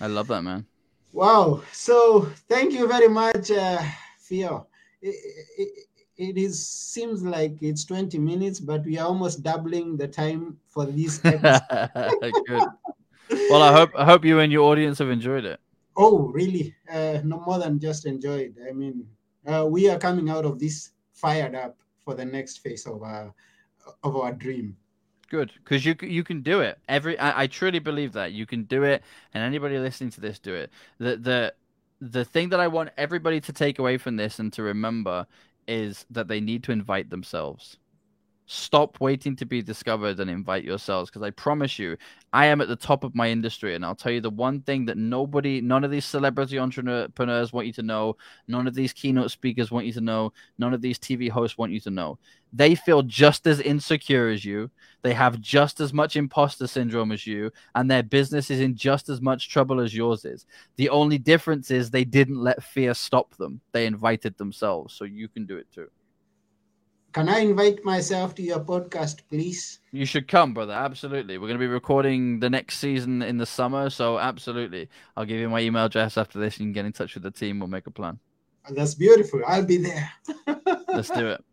[0.00, 0.66] I love that, man.
[1.12, 1.62] Wow.
[1.72, 3.82] So thank you very much, uh,
[4.20, 4.66] Theo.
[5.00, 5.14] It,
[5.58, 5.86] it,
[6.16, 10.86] it is seems like it's 20 minutes, but we are almost doubling the time for
[10.86, 11.18] this.
[11.18, 12.68] Good.
[13.50, 15.60] Well, I hope I hope you and your audience have enjoyed it.
[15.96, 16.74] oh, really?
[16.90, 18.54] Uh, no more than just enjoyed.
[18.68, 19.06] I mean,
[19.46, 23.34] uh, we are coming out of this fired up for the next phase of our
[24.02, 24.76] of our dream.
[25.30, 26.78] Good, because you you can do it.
[26.88, 29.02] Every I, I truly believe that you can do it,
[29.32, 30.70] and anybody listening to this do it.
[30.98, 31.54] The the
[32.00, 35.26] the thing that I want everybody to take away from this and to remember
[35.66, 37.76] is that they need to invite themselves.
[38.46, 41.96] Stop waiting to be discovered and invite yourselves because I promise you,
[42.34, 43.74] I am at the top of my industry.
[43.74, 47.66] And I'll tell you the one thing that nobody, none of these celebrity entrepreneurs want
[47.66, 50.98] you to know, none of these keynote speakers want you to know, none of these
[50.98, 52.18] TV hosts want you to know.
[52.52, 54.70] They feel just as insecure as you,
[55.00, 59.08] they have just as much imposter syndrome as you, and their business is in just
[59.08, 60.44] as much trouble as yours is.
[60.76, 64.94] The only difference is they didn't let fear stop them, they invited themselves.
[64.94, 65.88] So you can do it too.
[67.14, 69.78] Can I invite myself to your podcast, please?
[69.92, 70.72] You should come, brother.
[70.72, 71.38] Absolutely.
[71.38, 73.88] We're going to be recording the next season in the summer.
[73.88, 74.88] So, absolutely.
[75.16, 76.58] I'll give you my email address after this.
[76.58, 77.60] You can get in touch with the team.
[77.60, 78.18] We'll make a plan.
[78.68, 79.42] That's beautiful.
[79.46, 80.10] I'll be there.
[80.88, 81.44] Let's do it.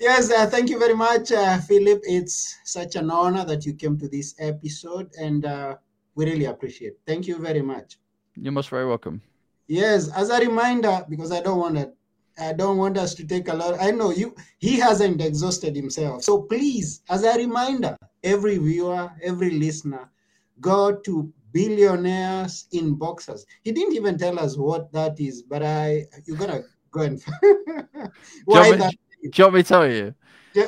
[0.00, 2.00] yes, uh, thank you very much, uh, Philip.
[2.02, 5.76] It's such an honor that you came to this episode, and uh,
[6.16, 6.94] we really appreciate.
[6.94, 7.00] it.
[7.06, 7.98] Thank you very much.
[8.34, 9.22] You're most very welcome.
[9.68, 11.92] Yes, as a reminder, because I don't want to,
[12.38, 13.80] I don't want us to take a lot.
[13.80, 14.34] I know you.
[14.58, 20.10] He hasn't exhausted himself, so please, as a reminder, every viewer, every listener,
[20.60, 23.46] go to billionaires in boxers.
[23.62, 27.22] He didn't even tell us what that is, but I, you're gonna go and
[28.44, 28.94] why me- that.
[29.22, 30.14] Do you want me to tell you?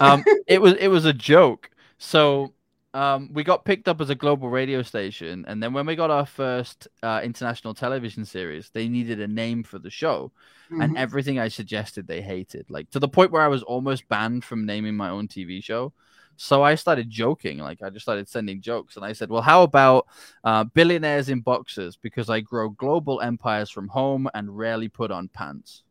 [0.01, 1.71] Um, it was it was a joke.
[1.99, 2.55] So
[2.95, 6.11] um, we got picked up as a global radio station, and then when we got
[6.11, 10.33] our first uh, international television series, they needed a name for the show,
[10.81, 10.97] and Mhm.
[10.97, 14.67] everything I suggested they hated, like to the point where I was almost banned from
[14.67, 15.93] naming my own TV show.
[16.37, 19.63] So I started joking, like I just started sending jokes, and I said, "Well, how
[19.65, 20.07] about
[20.45, 21.97] uh, billionaires in boxers?
[21.97, 25.83] Because I grow global empires from home and rarely put on pants."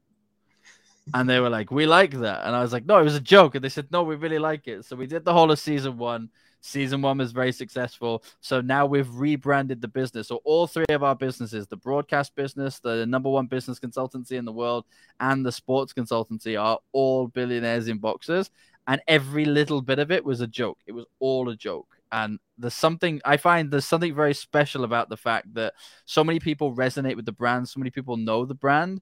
[1.13, 3.21] And they were like, "We like that," and I was like, "No, it was a
[3.21, 5.59] joke." And they said, "No, we really like it." So we did the whole of
[5.59, 6.29] season one.
[6.61, 8.23] Season one was very successful.
[8.41, 10.27] So now we've rebranded the business.
[10.27, 14.45] So all three of our businesses, the broadcast business, the number one business consultancy in
[14.45, 14.85] the world,
[15.19, 18.49] and the sports consultancy are all billionaires in boxers.
[18.87, 20.79] And every little bit of it was a joke.
[20.87, 21.87] It was all a joke.
[22.11, 25.73] And there's something I find there's something very special about the fact that
[26.05, 29.01] so many people resonate with the brand, so many people know the brand,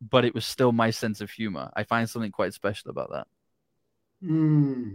[0.00, 1.70] but it was still my sense of humor.
[1.74, 3.26] I find something quite special about that.
[4.20, 4.94] Hmm.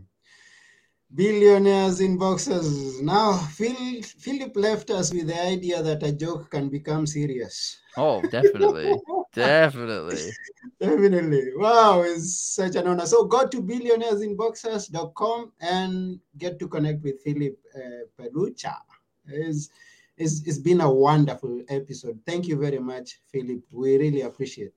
[1.14, 3.02] Billionaires in boxers.
[3.02, 7.80] Now, Phil, Philip left us with the idea that a joke can become serious.
[7.98, 8.94] Oh, definitely.
[9.34, 10.32] definitely.
[10.80, 11.52] Definitely.
[11.56, 13.08] Wow, it's such an honor.
[13.08, 18.76] So go to billionairesinboxers.com and get to connect with Philip uh, Pelucha.
[19.26, 19.70] It's,
[20.16, 22.20] it's, it's been a wonderful episode.
[22.24, 23.62] Thank you very much, Philip.
[23.72, 24.74] We really appreciate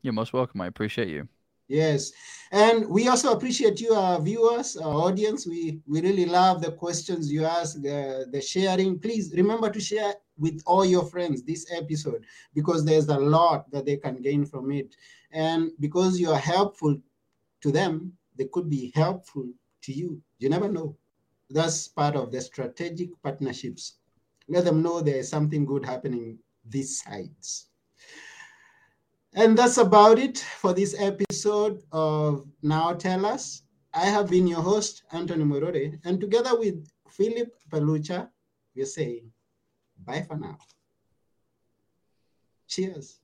[0.00, 0.62] You're most welcome.
[0.62, 1.28] I appreciate you.
[1.68, 2.12] Yes,
[2.52, 5.46] and we also appreciate you, our viewers, our audience.
[5.46, 8.98] We we really love the questions you ask, the the sharing.
[8.98, 13.86] Please remember to share with all your friends this episode because there's a lot that
[13.86, 14.94] they can gain from it,
[15.32, 16.96] and because you are helpful
[17.62, 19.46] to them, they could be helpful
[19.82, 20.20] to you.
[20.38, 20.96] You never know.
[21.50, 23.94] That's part of the strategic partnerships.
[24.48, 26.38] Let them know there is something good happening
[26.68, 27.68] these sides.
[29.36, 33.62] And that's about it for this episode of Now Tell Us.
[33.92, 38.28] I have been your host, Anthony Morore, and together with Philip Pelucha,
[38.76, 39.32] we're saying
[40.04, 40.56] bye for now.
[42.68, 43.20] Cheers.